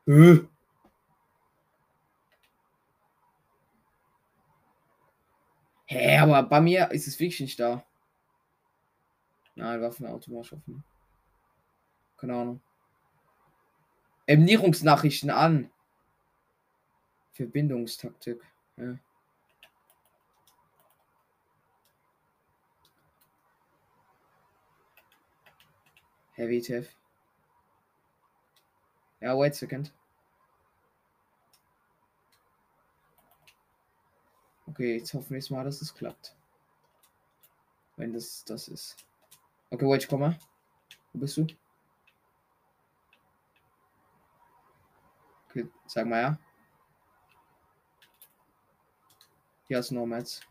[0.07, 0.39] Äh.
[5.87, 7.85] Hä, aber bei mir ist es wirklich nicht da.
[9.57, 10.85] Nein, Waffen automatisch offen.
[12.17, 12.61] Keine Ahnung.
[14.27, 15.71] Ernährungsnachrichten an.
[17.33, 18.41] Verbindungstaktik.
[18.77, 18.99] Ja.
[26.37, 26.95] Heavy Tiff.
[29.21, 29.93] Ja, wait a second.
[34.69, 36.37] Okay, jetzt hoffen wir mal, dass es klappt.
[37.97, 38.97] Wenn das das ist.
[39.71, 40.39] Okay, wait, ich komme.
[41.15, 41.47] Wo bist du?
[45.49, 46.39] Okay, sag mal ja.
[49.69, 50.43] Hier ist Nomads.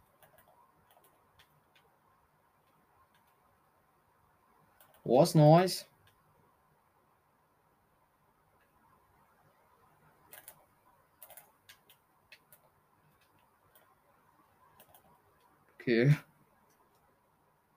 [5.05, 5.85] Was nice.
[15.79, 16.15] Okay.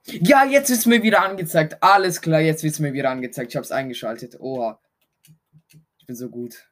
[0.07, 1.83] Ja, jetzt ist mir wieder angezeigt.
[1.83, 3.51] Alles klar, jetzt wird es mir wieder angezeigt.
[3.53, 4.41] Ich habe es eingeschaltet.
[4.41, 4.81] Oha.
[5.99, 6.71] Ich bin so gut.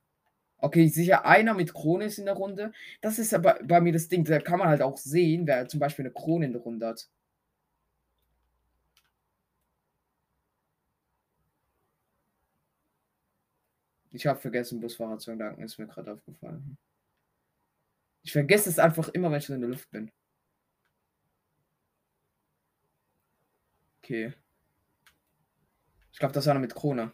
[0.56, 2.72] Okay, sicher einer mit Krone ist in der Runde.
[3.02, 4.24] Das ist aber bei mir das Ding.
[4.24, 7.08] Da kann man halt auch sehen, wer zum Beispiel eine Krone in der Runde hat.
[14.16, 16.78] Ich habe vergessen, Busfahrer zu danken, ist mir gerade aufgefallen.
[18.22, 20.10] Ich vergesse es einfach immer, wenn ich in der Luft bin.
[23.98, 24.32] Okay.
[26.12, 27.12] Ich glaube, das war mit Krone.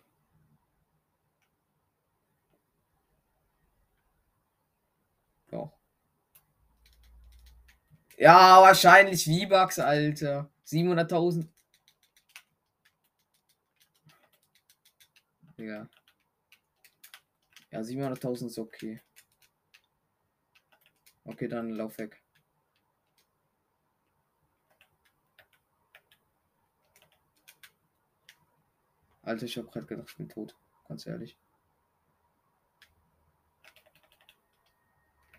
[5.50, 5.76] Doch.
[8.16, 10.48] Ja, wahrscheinlich V-Bucks, Alter.
[10.66, 11.48] 700.000.
[15.57, 15.88] Ja.
[17.72, 19.00] Ja, 700.000 ist okay.
[21.24, 22.22] Okay, dann lauf weg.
[29.22, 30.54] Alter, ich habe gerade gedacht, ich bin tot.
[30.86, 31.38] Ganz ehrlich.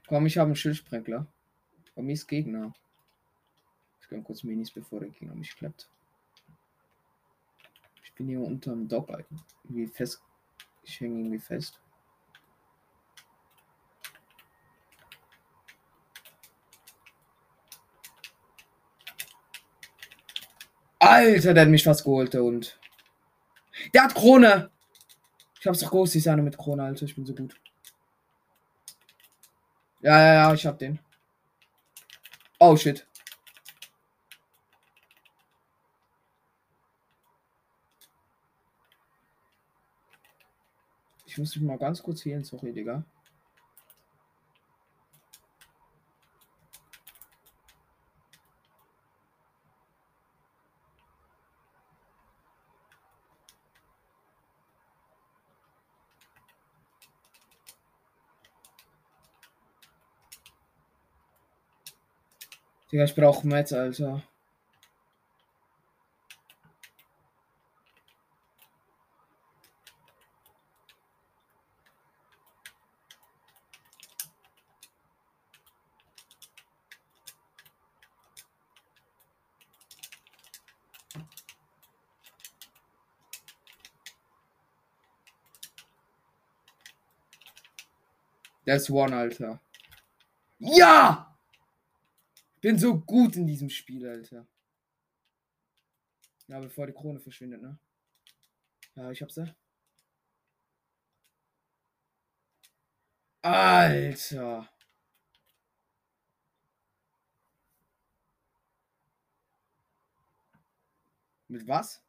[0.08, 1.28] Komm, ich habe einen Schildsprenkler.
[1.94, 2.74] Bei mir ist Gegner.
[4.02, 5.88] Ich kann kurz Minis, bevor der Gegner mich klappt.
[8.04, 9.10] Ich bin hier unterm Dock
[9.64, 10.24] irgendwie fest.
[10.82, 11.83] Ich hänge irgendwie fest.
[21.14, 22.80] Alter, der hat mich fast geholt, der Hund.
[23.94, 24.72] Der hat Krone.
[25.60, 27.06] Ich hab's doch groß, ich sahne mit Krone, Alter.
[27.06, 27.56] Ich bin so gut.
[30.02, 31.00] Ja, ja, ja, ich hab den.
[32.60, 33.06] Oh, shit.
[41.28, 43.04] Ich muss mich mal ganz kurz ins sorry, Digga.
[62.94, 64.22] Digga, ich brauche Metz, Alter.
[88.66, 89.60] Das One, Alter.
[90.60, 91.33] Ja!
[92.64, 94.48] Bin so gut in diesem Spiel, Alter.
[96.48, 97.78] Ja, bevor die Krone verschwindet, ne?
[98.96, 99.54] Ja, ich hab sie.
[103.44, 104.70] Alter.
[111.48, 112.03] Mit was?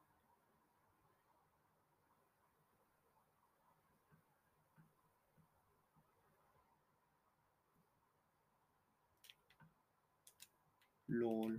[11.14, 11.56] Lol.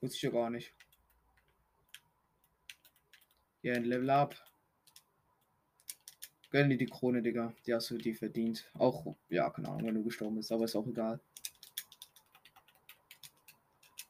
[0.00, 0.74] Wusste ich ja gar nicht.
[3.62, 4.36] Ja, ein Level Up.
[6.50, 7.54] Gönn dir die Krone, Digga.
[7.66, 8.70] Die hast du die verdient.
[8.74, 11.18] Auch, ja, keine Ahnung, wenn du gestorben bist, aber ist auch egal.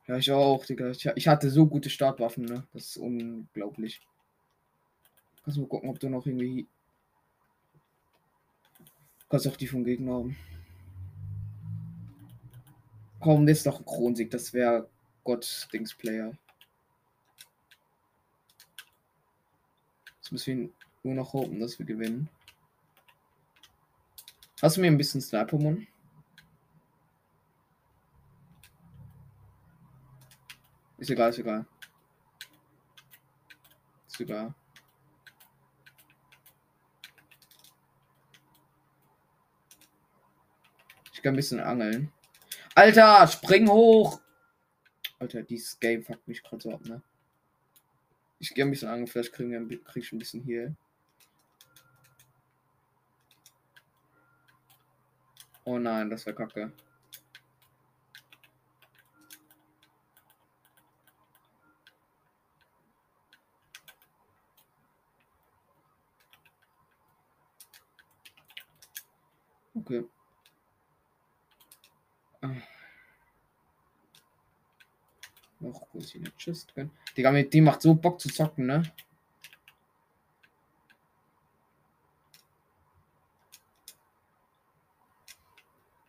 [0.06, 0.90] Ja, ich auch, Digga.
[0.90, 2.66] Ich, ich hatte so gute Startwaffen, ne?
[2.72, 4.02] Das ist unglaublich.
[5.42, 6.66] Kannst mal gucken, ob du noch irgendwie.
[9.30, 10.36] Kannst auch die vom Gegner haben.
[13.24, 14.30] Komm, das ist doch ein Kronsieg.
[14.30, 14.86] Das wäre
[15.24, 16.36] Gott Dings Player.
[20.30, 20.70] müssen wir
[21.04, 22.28] nur noch hoffen, dass wir gewinnen.
[24.60, 25.86] Hast du mir ein bisschen Sniper-Mon?
[30.98, 31.64] Ist egal, ist egal.
[34.06, 34.54] Ist egal.
[41.14, 42.13] Ich kann ein bisschen angeln.
[42.76, 44.20] Alter, spring hoch!
[45.20, 47.02] Alter, dieses Game fuckt mich gerade so ab, ne?
[48.40, 48.88] Ich gehe ein bisschen
[49.32, 50.74] kriegen wir krieg ich ein bisschen hier.
[55.64, 56.72] Oh nein, das wäre kacke.
[69.76, 70.04] Okay.
[75.60, 76.90] Noch ist hier eine Chest drin?
[77.16, 78.82] Digga, mit dem macht so Bock zu zocken, ne?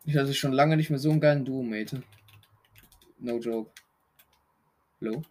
[0.08, 2.04] Ich hatte schon lange nicht mehr so einen geilen Duo-Mate.
[3.20, 3.72] No joke.
[5.02, 5.24] Hallo?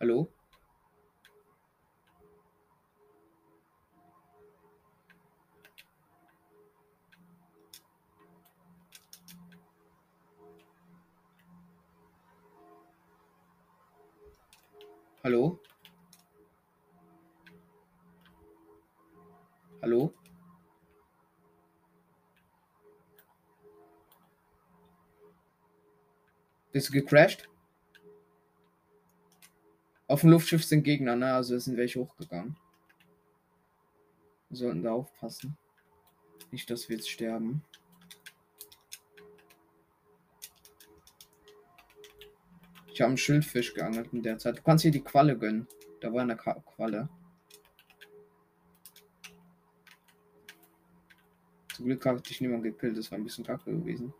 [0.00, 0.32] Hallo?
[15.24, 15.58] Hallo?
[19.80, 20.12] Hallo?
[26.72, 27.48] Bist du gecrashed?
[30.08, 31.32] Auf dem Luftschiff sind Gegner, ne?
[31.32, 32.58] Also sind welche hochgegangen.
[34.50, 35.56] Wir sollten da aufpassen.
[36.50, 37.64] Nicht, dass wir jetzt sterben.
[42.94, 44.58] Ich habe einen Schildfisch geangelt in der Zeit.
[44.58, 45.66] Du kannst hier die Qualle gönnen.
[46.00, 47.08] Da war eine Qualle.
[51.74, 52.96] Zum Glück habe ich niemand gekillt.
[52.96, 54.14] Das war ein bisschen kacke gewesen.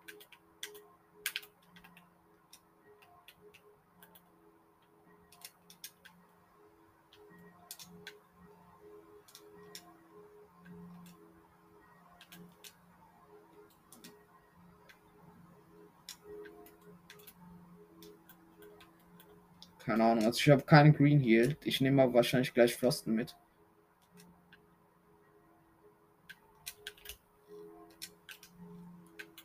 [20.04, 20.24] Ahnung.
[20.24, 21.56] Also ich habe keinen Green Heal.
[21.64, 23.34] Ich nehme aber wahrscheinlich gleich Frosten mit.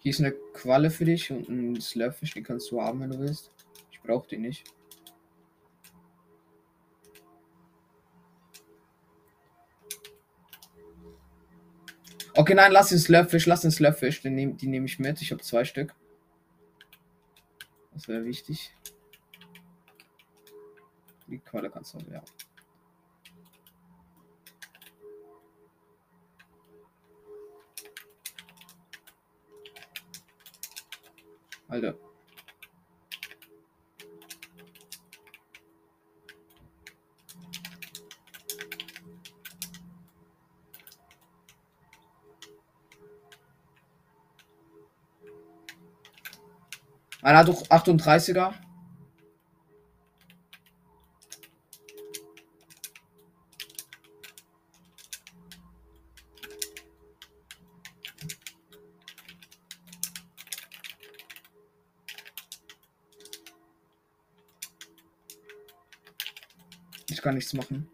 [0.02, 3.20] Hier ist eine Qualle für dich und ein Slurfish, die kannst du haben, wenn du
[3.20, 3.52] willst.
[3.92, 4.64] Ich brauche die nicht.
[12.34, 15.22] Okay, nein, lass den Slurfish, lass den Slurfish, den nehm, die nehme ich mit.
[15.22, 15.94] Ich habe zwei Stück.
[17.92, 18.74] Das wäre wichtig.
[21.30, 22.24] Die Qualle kannst du, ja.
[31.68, 31.96] Alter.
[47.22, 48.69] Einer hat doch 38er.
[67.30, 67.88] Kann nichts machen.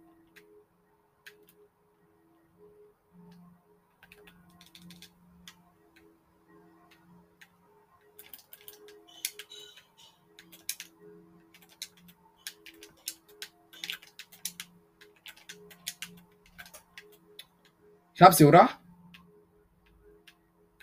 [18.14, 18.70] Ich hab sie, oder?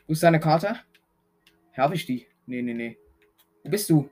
[0.07, 0.79] Wo ist deine Karte?
[1.75, 2.27] Habe ich die?
[2.45, 2.99] Nee, nee, nee.
[3.65, 4.11] Wo bist du?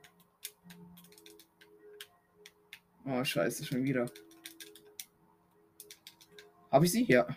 [3.05, 4.09] Oh, scheiße, schon wieder.
[6.71, 7.03] Habe ich sie?
[7.03, 7.27] Ja.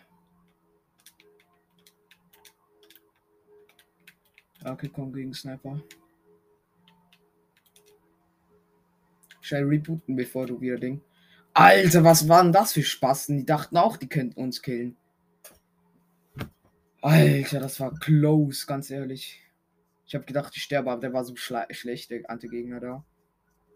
[4.63, 5.79] Okay, komm gegen Sniper.
[9.41, 11.01] Schnell rebooten, bevor du wieder Ding.
[11.53, 13.37] Alter, was waren das für Spasten?
[13.37, 14.97] Die dachten auch, die könnten uns killen.
[17.01, 19.43] Alter, das war close, ganz ehrlich.
[20.07, 23.05] Ich habe gedacht, ich sterbe, aber der war so schlecht, der Anti-Gegner da.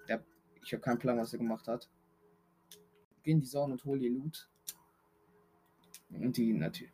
[0.07, 0.23] Der,
[0.63, 1.89] ich habe keinen Plan, was er gemacht hat.
[3.21, 4.49] Geh in die Zone und hol dir Loot.
[6.09, 6.91] Und die natürlich.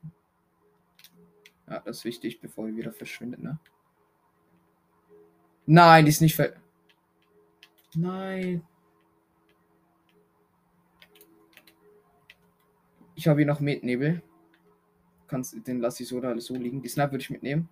[1.67, 3.59] Ja, das ist wichtig, bevor ihr wieder verschwindet, ne?
[5.65, 6.53] Nein, die ist nicht ver...
[7.95, 8.61] Nein.
[13.15, 14.21] Ich habe hier noch Nebel.
[15.27, 16.81] Kannst, den lasse ich so oder so liegen.
[16.81, 17.69] Die Snap würde ich mitnehmen.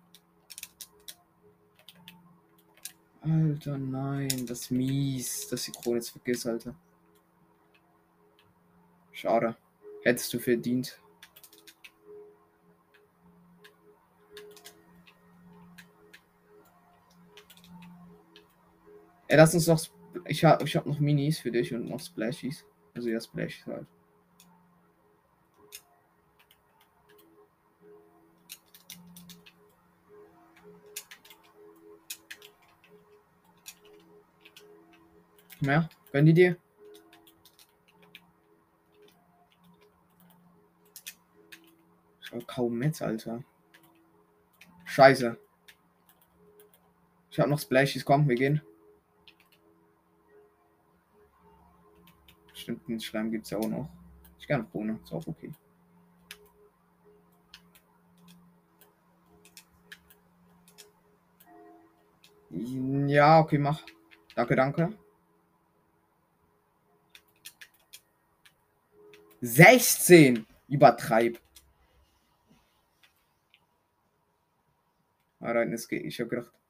[3.20, 6.74] Alter, nein, das ist mies, dass die Krone jetzt vergisst, Alter.
[9.12, 9.56] Schade.
[10.02, 11.00] Hättest du verdient.
[19.34, 19.84] Ey, lass uns noch.
[20.26, 22.64] Ich habe ich hab noch Minis für dich und noch Splashies.
[22.94, 23.84] Also ja, Splashies halt.
[35.60, 35.88] Mehr?
[36.12, 36.56] Gönn die dir?
[42.20, 43.42] Schau kaum mit, Alter.
[44.84, 45.36] Scheiße.
[47.32, 48.62] Ich hab noch Splashies, komm, wir gehen.
[52.64, 53.90] Stimmt, den Schleim gibt es ja auch noch.
[54.38, 55.52] Ich gerne Bohne, ist auch okay.
[62.48, 63.82] Ja, okay, mach.
[64.34, 64.94] Danke, danke.
[69.42, 70.46] 16.
[70.66, 71.38] Übertreib.
[75.40, 76.06] Ah, nein, es geht.
[76.06, 76.63] Ich habe gedacht.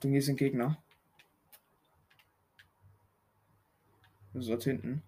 [0.00, 0.82] Achtung, hier sind Gegner.
[4.32, 5.02] So hinten.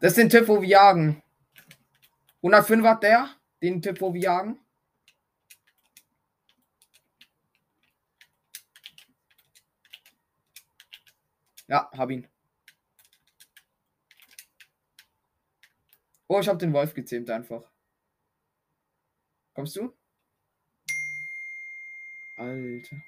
[0.00, 1.22] Das ist den Typ, wo wir jagen.
[2.38, 3.36] 105 hat der.
[3.60, 4.58] Den Typ, wo wir jagen.
[11.66, 12.26] Ja, hab ihn.
[16.26, 17.70] Oh, ich hab den Wolf gezähmt einfach.
[19.52, 19.94] Kommst du?
[22.42, 23.00] Alter.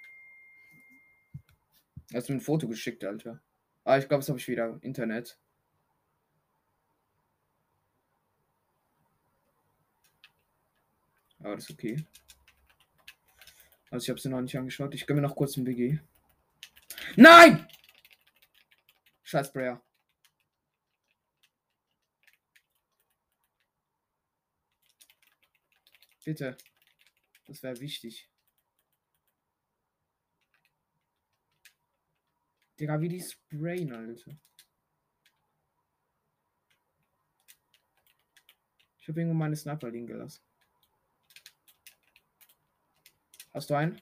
[2.13, 3.43] Hast du ein Foto geschickt, Alter?
[3.83, 4.79] Ah, ich glaube, das habe ich wieder.
[4.83, 5.39] Internet.
[11.41, 12.07] Aber das ist okay.
[13.91, 14.95] Also ich habe sie noch nicht angeschaut.
[14.95, 15.99] Ich gönne mir noch kurz ein BG.
[17.17, 17.67] Nein!
[19.25, 19.83] Scheiß Sprayer.
[26.25, 26.57] Bitte.
[27.47, 28.29] Das wäre wichtig.
[32.79, 34.37] Digga, wie die sprayen, Alter.
[38.99, 40.43] Ich habe irgendwo meine Sniper liegen gelassen.
[43.53, 44.01] Hast du einen?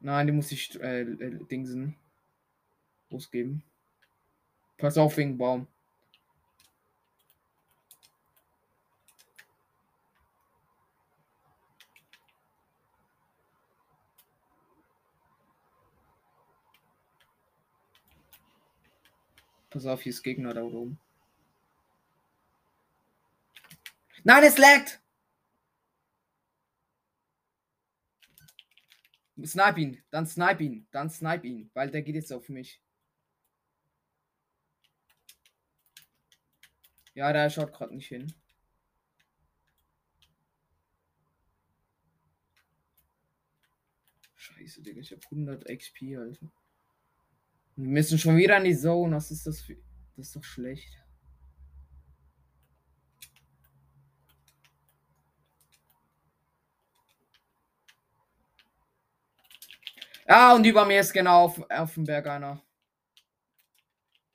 [0.00, 1.94] Nein, die muss ich äh, äh, Dingsen
[3.10, 3.62] ausgeben.
[4.76, 5.68] Pass auf wegen Baum.
[19.72, 21.00] Pass auf, hier ist Gegner da oben.
[24.22, 25.00] Nein, es laggt!
[29.44, 32.80] Snipe ihn, dann snipe ihn, dann snipe ihn, weil der geht jetzt auf mich.
[37.14, 38.32] Ja, der schaut gerade nicht hin.
[44.36, 46.52] Scheiße, Digga, ich hab 100 XP, Alter.
[47.76, 49.16] Wir müssen schon wieder in die Zone.
[49.16, 49.76] Was ist das für.
[50.16, 50.98] Das ist doch schlecht.
[60.28, 62.62] Ja, und über mir ist genau auf, auf dem Berg einer.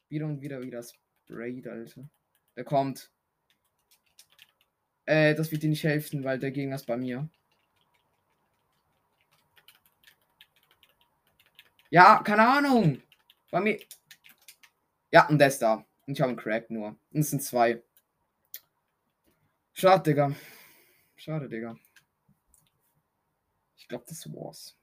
[0.09, 2.09] Wieder und wieder wieder Sprayed, Alter.
[2.55, 3.11] Der kommt.
[5.05, 7.29] Äh, das wird dir nicht helfen, weil der Gegner ist bei mir.
[11.89, 13.01] Ja, keine Ahnung.
[13.51, 13.79] Bei mir.
[15.11, 15.85] Ja, und der ist da.
[16.05, 16.97] Und ich habe einen Crack nur.
[17.11, 17.81] Und es sind zwei.
[19.73, 20.35] Schade, Digga.
[21.15, 21.77] Schade, Digga.
[23.75, 24.77] Ich glaube, das war's.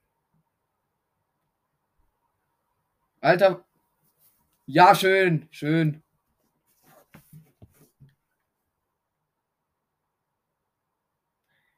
[3.21, 3.65] Alter.
[4.65, 6.03] Ja, schön, schön.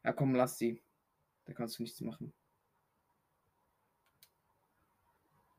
[0.04, 0.82] Ja, komm, lass sie.
[1.44, 2.34] Da kannst du nichts machen.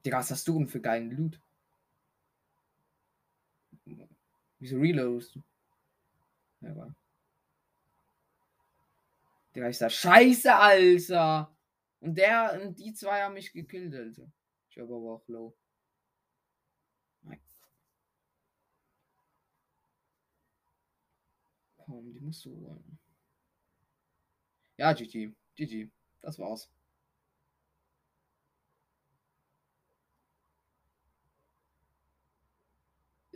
[0.05, 1.41] Digga, was hast du denn für geilen Loot?
[4.59, 5.43] Wieso reloadest du?
[6.61, 6.95] Ja, war.
[9.55, 11.55] Digga, ich sag, scheiße, Alter!
[12.01, 14.31] Und der, und die zwei haben mich gekillt, Alter.
[14.71, 15.57] Ich war aber auch low.
[17.23, 17.41] Nein.
[21.77, 22.99] Komm, die musst du holen.
[24.77, 25.33] Ja, GG.
[25.57, 25.89] GG.
[26.21, 26.71] Das war's.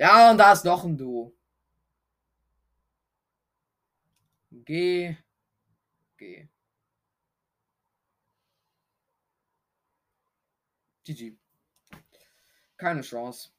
[0.03, 1.33] Ja, und da ist noch ein Duo.
[4.51, 5.17] G.
[6.17, 6.49] G.
[11.05, 11.37] GG.
[12.77, 13.53] Keine Chance.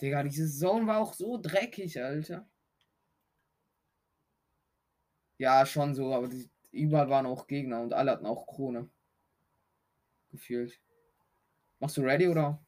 [0.00, 2.46] Digga, diese Saison war auch so dreckig, Alter.
[5.38, 8.90] Ja, schon so, aber die, überall waren auch Gegner und alle hatten auch Krone.
[10.30, 10.78] Gefühlt.
[11.82, 12.64] Machst du ready oder?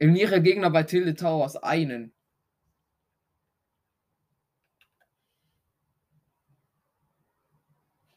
[0.00, 2.12] Eliminiere Gegner bei Tilde Towers einen.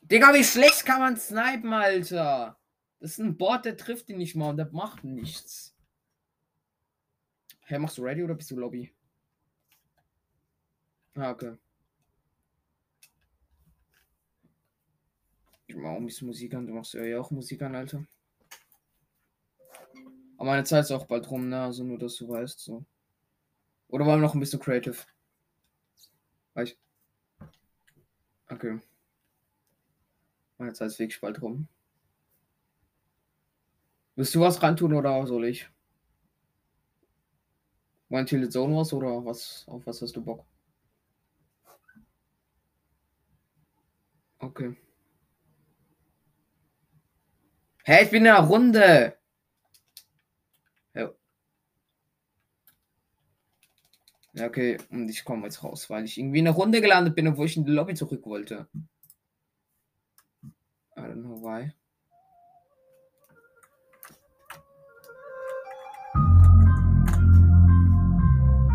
[0.01, 2.59] Digga, wie schlecht kann man snipen, Alter?
[2.99, 5.75] Das ist ein Bot, der trifft ihn nicht mal und der macht nichts.
[7.65, 8.91] Hä, hey, machst du ready oder bist du Lobby?
[11.13, 11.55] Ah, okay.
[15.67, 16.65] Ich mach auch ein bisschen Musik an.
[16.65, 18.03] Du machst ja auch Musik an, Alter.
[20.39, 21.61] Aber meine Zeit ist auch bald rum, ne?
[21.61, 22.83] Also nur, dass du weißt, so.
[23.89, 24.95] Oder wollen wir noch ein bisschen creative?
[26.53, 26.75] Weiß.
[28.51, 28.79] Okay.
[30.59, 31.67] Meine Zeit ist wirklich bald rum.
[34.15, 35.67] Willst du was reintun oder soll ich?
[38.09, 39.63] Mein Tilted Zone was oder was?
[39.67, 40.45] Auf was hast du Bock?
[44.43, 44.75] Okay.
[47.83, 49.17] Hey, ich bin in der Runde.
[50.93, 51.03] Ja.
[51.03, 51.09] Ja,
[54.37, 54.77] okay.
[54.89, 57.57] Und ich komme jetzt raus, weil ich irgendwie in der Runde gelandet bin, obwohl ich
[57.57, 58.67] in die Lobby zurück wollte.
[60.95, 61.73] I don't know why.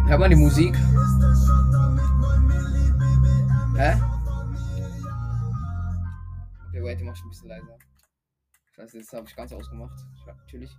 [0.09, 0.74] Hört man die Musik?
[3.76, 4.00] Hä?
[6.68, 7.78] Okay, wait, die mach ich ein bisschen leiser.
[8.76, 9.98] Scheiße, jetzt habe ich ganz ausgemacht.
[10.26, 10.70] Natürlich.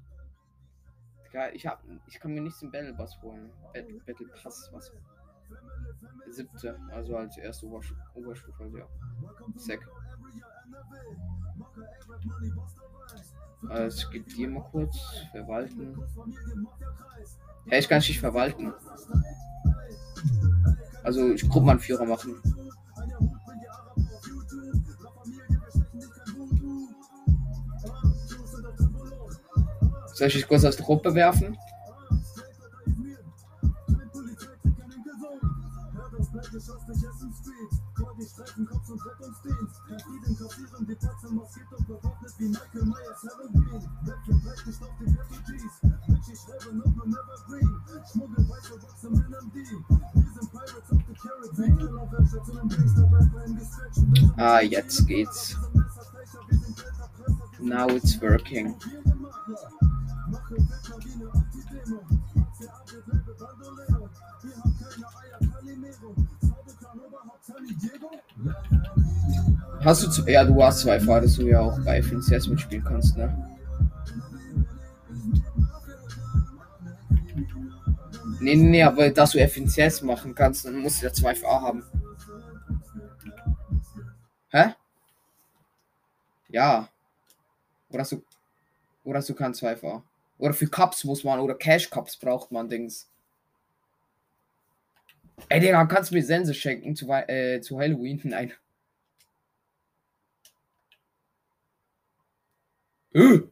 [1.35, 3.51] Ja, ich hab, ich kann mir nicht zum Battle Pass holen.
[3.73, 4.89] Battle, Battle Pass, was?
[6.29, 8.87] Siebte, also als erste Oberstufe, Oberstufe also ja.
[9.57, 9.85] Sek.
[13.67, 14.97] Also, ich gebe dir mal kurz
[15.31, 16.01] verwalten.
[17.67, 18.73] Hey, ich kann nicht verwalten.
[21.03, 22.41] Also, ich Gruppenanführer machen.
[30.15, 31.57] Soll ich dich kurz aus der Gruppe werfen?
[54.37, 55.57] Ah, jetzt geht's.
[57.59, 58.75] Now it's working.
[69.85, 72.83] Hast du zu, ja, du hast zwei Fahrer, dass du ja auch bei FNCS mitspielen
[72.83, 73.55] kannst, ne?
[78.39, 81.61] Nee, nee, nee, aber dass du FNCS machen kannst, dann musst du ja zwei FA
[81.61, 81.83] haben.
[84.49, 84.73] Hä?
[86.49, 86.89] Ja.
[87.89, 88.23] Oder hast du,
[89.03, 89.77] oder hast du keinen 2
[90.39, 93.07] Oder für Cups muss man, oder Cash Cups braucht man Dings.
[95.47, 98.19] Ey, Digga, kannst du mir Sense schenken zu, äh, zu Halloween?
[98.23, 98.53] Nein.
[103.15, 103.49] Öh!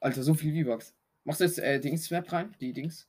[0.00, 0.94] Alter, so viel V-Bucks.
[1.24, 2.54] Machst du jetzt äh, Dings Map rein?
[2.60, 3.08] Die Dings?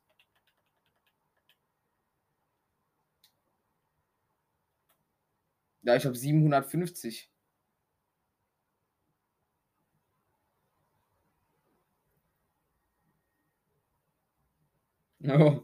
[5.83, 7.29] Ja, ich habe 750.
[15.27, 15.63] Oh.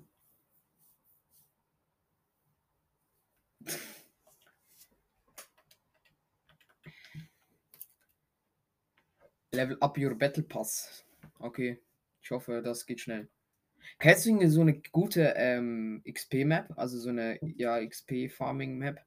[9.52, 11.04] Level up your Battle Pass.
[11.40, 11.80] Okay.
[12.22, 13.30] Ich hoffe, das geht schnell.
[13.98, 16.74] Kennst du so eine gute ähm, XP-Map?
[16.78, 19.00] Also so eine ja, XP-Farming-Map?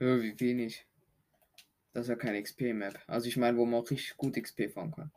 [0.00, 0.86] Ja, wie wenig.
[1.92, 2.98] Das ist ja keine XP-Map.
[3.06, 5.12] Also ich meine, wo man auch richtig gut XP fahren kann.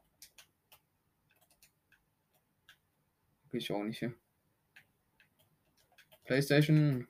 [3.52, 4.12] Ich auch nicht, ja.
[6.32, 7.10] PlayStation.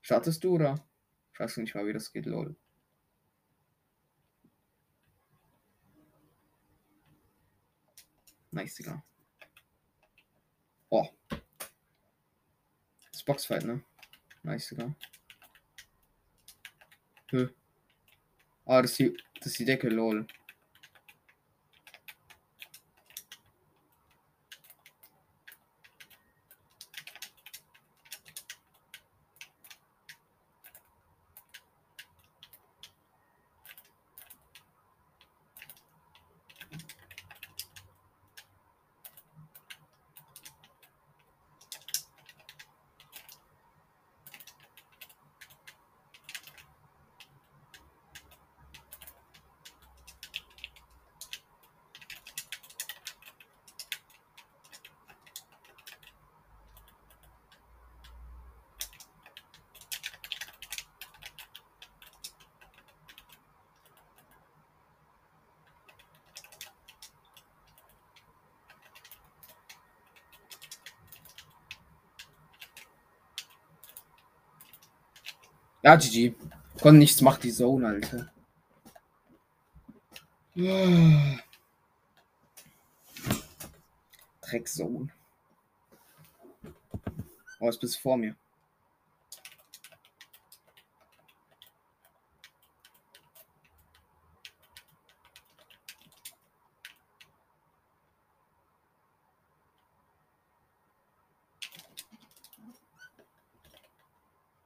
[0.00, 0.88] Startest du oder?
[1.32, 2.54] Ich weiß nicht mal, wie das geht, lol.
[8.52, 9.02] Nice, Digga.
[10.88, 11.08] Oh.
[13.10, 13.82] Das Boxfight, ne?
[14.44, 14.94] Nice, Digga.
[17.30, 17.48] Hö.
[18.66, 20.28] Ah, das ist die, das ist die Decke, lol.
[75.88, 76.34] Ja, GG.
[76.82, 78.30] Konnte nichts, macht die Zone, Alter.
[84.42, 85.08] Dreckzone.
[87.58, 88.36] Oh, ist bis vor mir.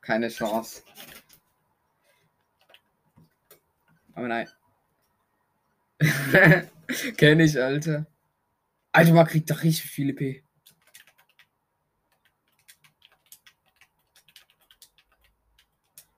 [0.01, 0.83] Keine Chance.
[4.23, 4.49] Aber nein.
[7.17, 8.07] Kenn ich, Alter.
[8.93, 10.45] Alter, man kriegt doch richtig viele P.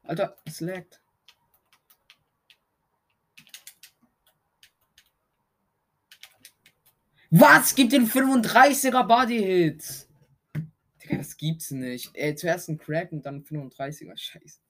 [0.03, 1.01] Alter, es laggt.
[7.31, 7.75] Was?
[7.75, 10.11] Gibt den 35er Body Hits?
[11.03, 12.11] Digga, das gibt's nicht.
[12.13, 14.15] Ey, zuerst ein Crack und dann 35er.
[14.15, 14.61] Scheiße.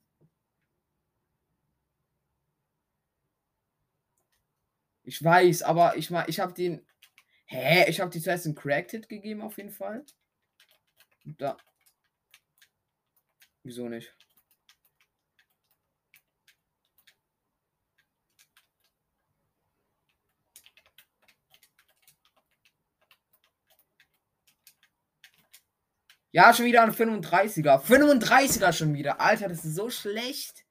[5.04, 6.86] Ich weiß, aber ich mal, ich habe den.
[7.46, 7.88] Hä?
[7.88, 10.04] Ich habe die zuerst einen Cracked-Hit gegeben, auf jeden Fall.
[11.24, 11.56] Da.
[13.62, 14.14] Wieso nicht?
[26.32, 27.80] Ja, schon wieder ein 35er.
[27.80, 29.20] 35er schon wieder.
[29.20, 30.64] Alter, das ist so schlecht.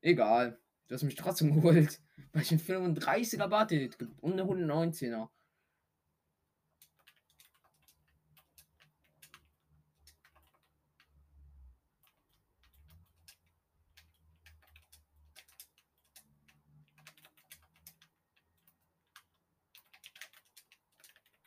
[0.00, 0.61] Egal.
[0.92, 2.02] Du hast mich trotzdem geholt.
[2.34, 4.02] Weil ich einen 35er Barte gibt.
[4.20, 5.30] Und eine 119er.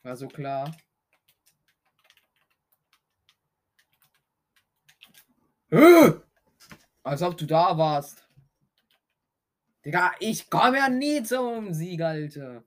[0.01, 0.76] War so klar.
[7.03, 8.24] Als ob du da warst.
[9.85, 12.63] Digga, ich komme ja nie zum Sieg, Alter.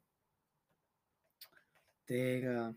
[2.08, 2.74] Digga.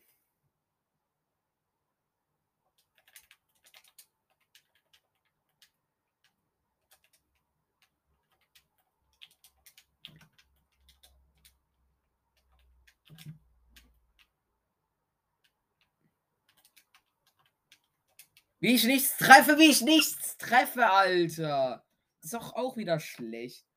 [18.60, 21.84] Wie ich nichts treffe, wie ich nichts treffe, Alter.
[22.24, 23.71] ist doch auch wieder schlecht.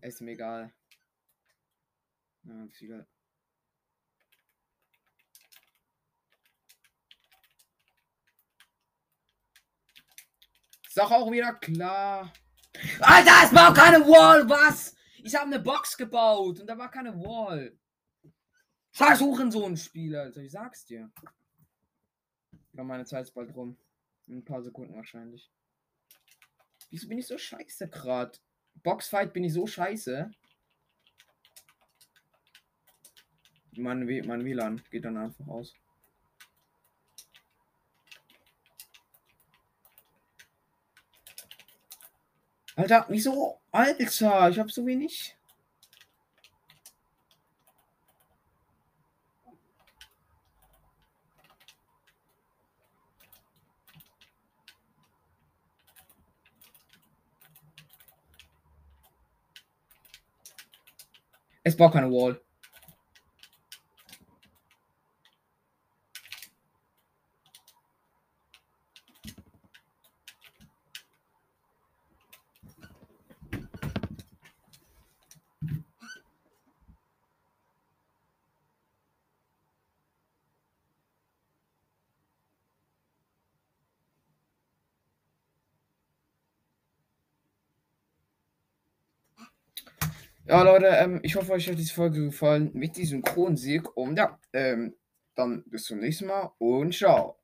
[0.00, 0.72] Ist mir egal.
[2.44, 3.06] Ja, ist egal.
[10.86, 12.32] Ist doch auch wieder klar.
[13.00, 14.96] Alter, es war keine Wall, was?
[15.22, 17.78] Ich habe eine Box gebaut und da war keine Wall.
[18.92, 20.40] Versuchen so ein Spiel, Alter.
[20.40, 21.12] Ich sag's dir.
[22.72, 23.78] Ja, meine Zeit ist bald rum.
[24.26, 25.50] In ein paar Sekunden wahrscheinlich.
[26.90, 28.38] Wieso bin ich so scheiße gerade?
[28.82, 30.30] Boxfight bin ich so scheiße.
[33.76, 35.74] Mein, mein WLAN geht dann einfach aus.
[42.76, 43.58] Alter, wieso?
[43.72, 45.36] Alter, ich hab so wenig.
[61.66, 62.40] Es braucht keine Wall.
[90.56, 93.94] Ja, Leute, ähm, ich hoffe, euch hat diese Folge gefallen mit diesem Kronensieg.
[93.94, 94.94] Und ja, ähm,
[95.34, 97.38] dann bis zum nächsten Mal und ciao.